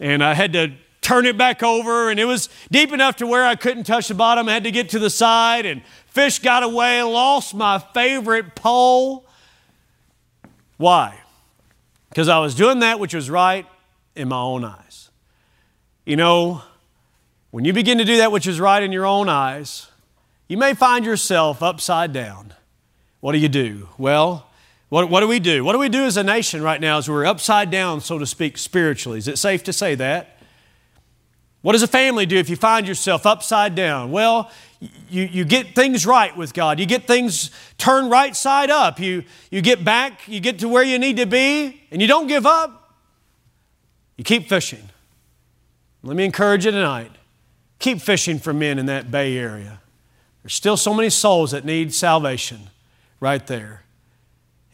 and 0.00 0.22
I 0.22 0.34
had 0.34 0.52
to 0.54 0.72
turn 1.00 1.26
it 1.26 1.36
back 1.36 1.62
over, 1.62 2.10
and 2.10 2.18
it 2.18 2.24
was 2.24 2.48
deep 2.70 2.92
enough 2.92 3.16
to 3.16 3.26
where 3.26 3.44
I 3.44 3.56
couldn't 3.56 3.84
touch 3.84 4.08
the 4.08 4.14
bottom. 4.14 4.48
I 4.48 4.54
had 4.54 4.64
to 4.64 4.70
get 4.70 4.88
to 4.90 4.98
the 4.98 5.10
side, 5.10 5.66
and 5.66 5.82
fish 6.06 6.38
got 6.38 6.62
away, 6.62 7.02
lost 7.02 7.54
my 7.54 7.78
favorite 7.78 8.54
pole. 8.54 9.26
Why? 10.76 11.18
Because 12.08 12.28
I 12.28 12.38
was 12.38 12.54
doing 12.54 12.80
that 12.80 12.98
which 12.98 13.14
was 13.14 13.28
right 13.28 13.66
in 14.16 14.28
my 14.28 14.40
own 14.40 14.64
eyes. 14.64 15.10
You 16.04 16.16
know, 16.16 16.62
when 17.50 17.64
you 17.64 17.72
begin 17.72 17.98
to 17.98 18.04
do 18.04 18.16
that 18.16 18.32
which 18.32 18.46
is 18.46 18.60
right 18.60 18.82
in 18.82 18.92
your 18.92 19.06
own 19.06 19.28
eyes, 19.28 19.88
you 20.48 20.56
may 20.56 20.74
find 20.74 21.04
yourself 21.04 21.62
upside 21.62 22.12
down. 22.12 22.54
What 23.20 23.32
do 23.32 23.38
you 23.38 23.48
do? 23.48 23.88
Well, 23.96 24.46
what, 24.88 25.10
what 25.10 25.20
do 25.20 25.28
we 25.28 25.40
do? 25.40 25.64
What 25.64 25.72
do 25.72 25.78
we 25.78 25.88
do 25.88 26.04
as 26.04 26.16
a 26.16 26.22
nation 26.22 26.62
right 26.62 26.80
now 26.80 26.98
as 26.98 27.08
we're 27.08 27.26
upside 27.26 27.70
down, 27.70 28.00
so 28.00 28.18
to 28.18 28.26
speak, 28.26 28.58
spiritually? 28.58 29.18
Is 29.18 29.28
it 29.28 29.38
safe 29.38 29.64
to 29.64 29.72
say 29.72 29.94
that? 29.96 30.38
What 31.62 31.72
does 31.72 31.82
a 31.82 31.88
family 31.88 32.26
do 32.26 32.36
if 32.36 32.50
you 32.50 32.56
find 32.56 32.86
yourself 32.86 33.24
upside 33.24 33.74
down? 33.74 34.10
Well, 34.10 34.50
you, 35.08 35.22
you 35.22 35.44
get 35.46 35.74
things 35.74 36.04
right 36.04 36.36
with 36.36 36.52
God. 36.52 36.78
You 36.78 36.84
get 36.84 37.06
things 37.06 37.50
turned 37.78 38.10
right 38.10 38.36
side 38.36 38.70
up. 38.70 39.00
You, 39.00 39.24
you 39.50 39.62
get 39.62 39.82
back, 39.82 40.28
you 40.28 40.40
get 40.40 40.58
to 40.58 40.68
where 40.68 40.82
you 40.82 40.98
need 40.98 41.16
to 41.16 41.26
be, 41.26 41.82
and 41.90 42.02
you 42.02 42.08
don't 42.08 42.26
give 42.26 42.44
up. 42.44 42.94
You 44.16 44.24
keep 44.24 44.48
fishing. 44.48 44.90
Let 46.02 46.16
me 46.16 46.26
encourage 46.26 46.66
you 46.66 46.70
tonight. 46.70 47.12
Keep 47.78 48.02
fishing 48.02 48.38
for 48.38 48.52
men 48.52 48.78
in 48.78 48.84
that 48.86 49.10
Bay 49.10 49.38
Area. 49.38 49.80
There's 50.42 50.54
still 50.54 50.76
so 50.76 50.92
many 50.92 51.08
souls 51.08 51.52
that 51.52 51.64
need 51.64 51.94
salvation 51.94 52.68
right 53.20 53.46
there. 53.46 53.83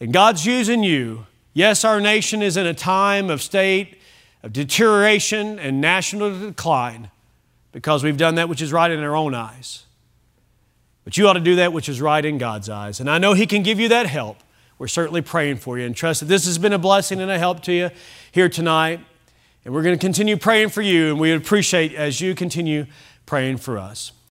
And 0.00 0.12
God's 0.12 0.46
using 0.46 0.82
you. 0.82 1.26
Yes, 1.52 1.84
our 1.84 2.00
nation 2.00 2.42
is 2.42 2.56
in 2.56 2.66
a 2.66 2.74
time 2.74 3.28
of 3.28 3.42
state 3.42 3.98
of 4.42 4.52
deterioration 4.52 5.58
and 5.58 5.80
national 5.80 6.38
decline 6.38 7.10
because 7.72 8.02
we've 8.02 8.16
done 8.16 8.36
that 8.36 8.48
which 8.48 8.62
is 8.62 8.72
right 8.72 8.90
in 8.90 9.00
our 9.00 9.14
own 9.14 9.34
eyes. 9.34 9.84
But 11.04 11.18
you 11.18 11.28
ought 11.28 11.34
to 11.34 11.40
do 11.40 11.56
that 11.56 11.72
which 11.72 11.88
is 11.88 12.00
right 12.00 12.24
in 12.24 12.38
God's 12.38 12.68
eyes. 12.68 13.00
And 13.00 13.10
I 13.10 13.18
know 13.18 13.34
He 13.34 13.46
can 13.46 13.62
give 13.62 13.78
you 13.78 13.88
that 13.88 14.06
help. 14.06 14.38
We're 14.78 14.88
certainly 14.88 15.20
praying 15.20 15.58
for 15.58 15.78
you 15.78 15.84
and 15.84 15.94
trust 15.94 16.20
that 16.20 16.26
this 16.26 16.46
has 16.46 16.56
been 16.56 16.72
a 16.72 16.78
blessing 16.78 17.20
and 17.20 17.30
a 17.30 17.38
help 17.38 17.62
to 17.64 17.72
you 17.72 17.90
here 18.32 18.48
tonight. 18.48 19.00
And 19.64 19.74
we're 19.74 19.82
going 19.82 19.98
to 19.98 20.00
continue 20.00 20.38
praying 20.38 20.70
for 20.70 20.80
you, 20.80 21.10
and 21.10 21.20
we 21.20 21.32
appreciate 21.32 21.94
as 21.94 22.22
you 22.22 22.34
continue 22.34 22.86
praying 23.26 23.58
for 23.58 23.76
us. 23.76 24.12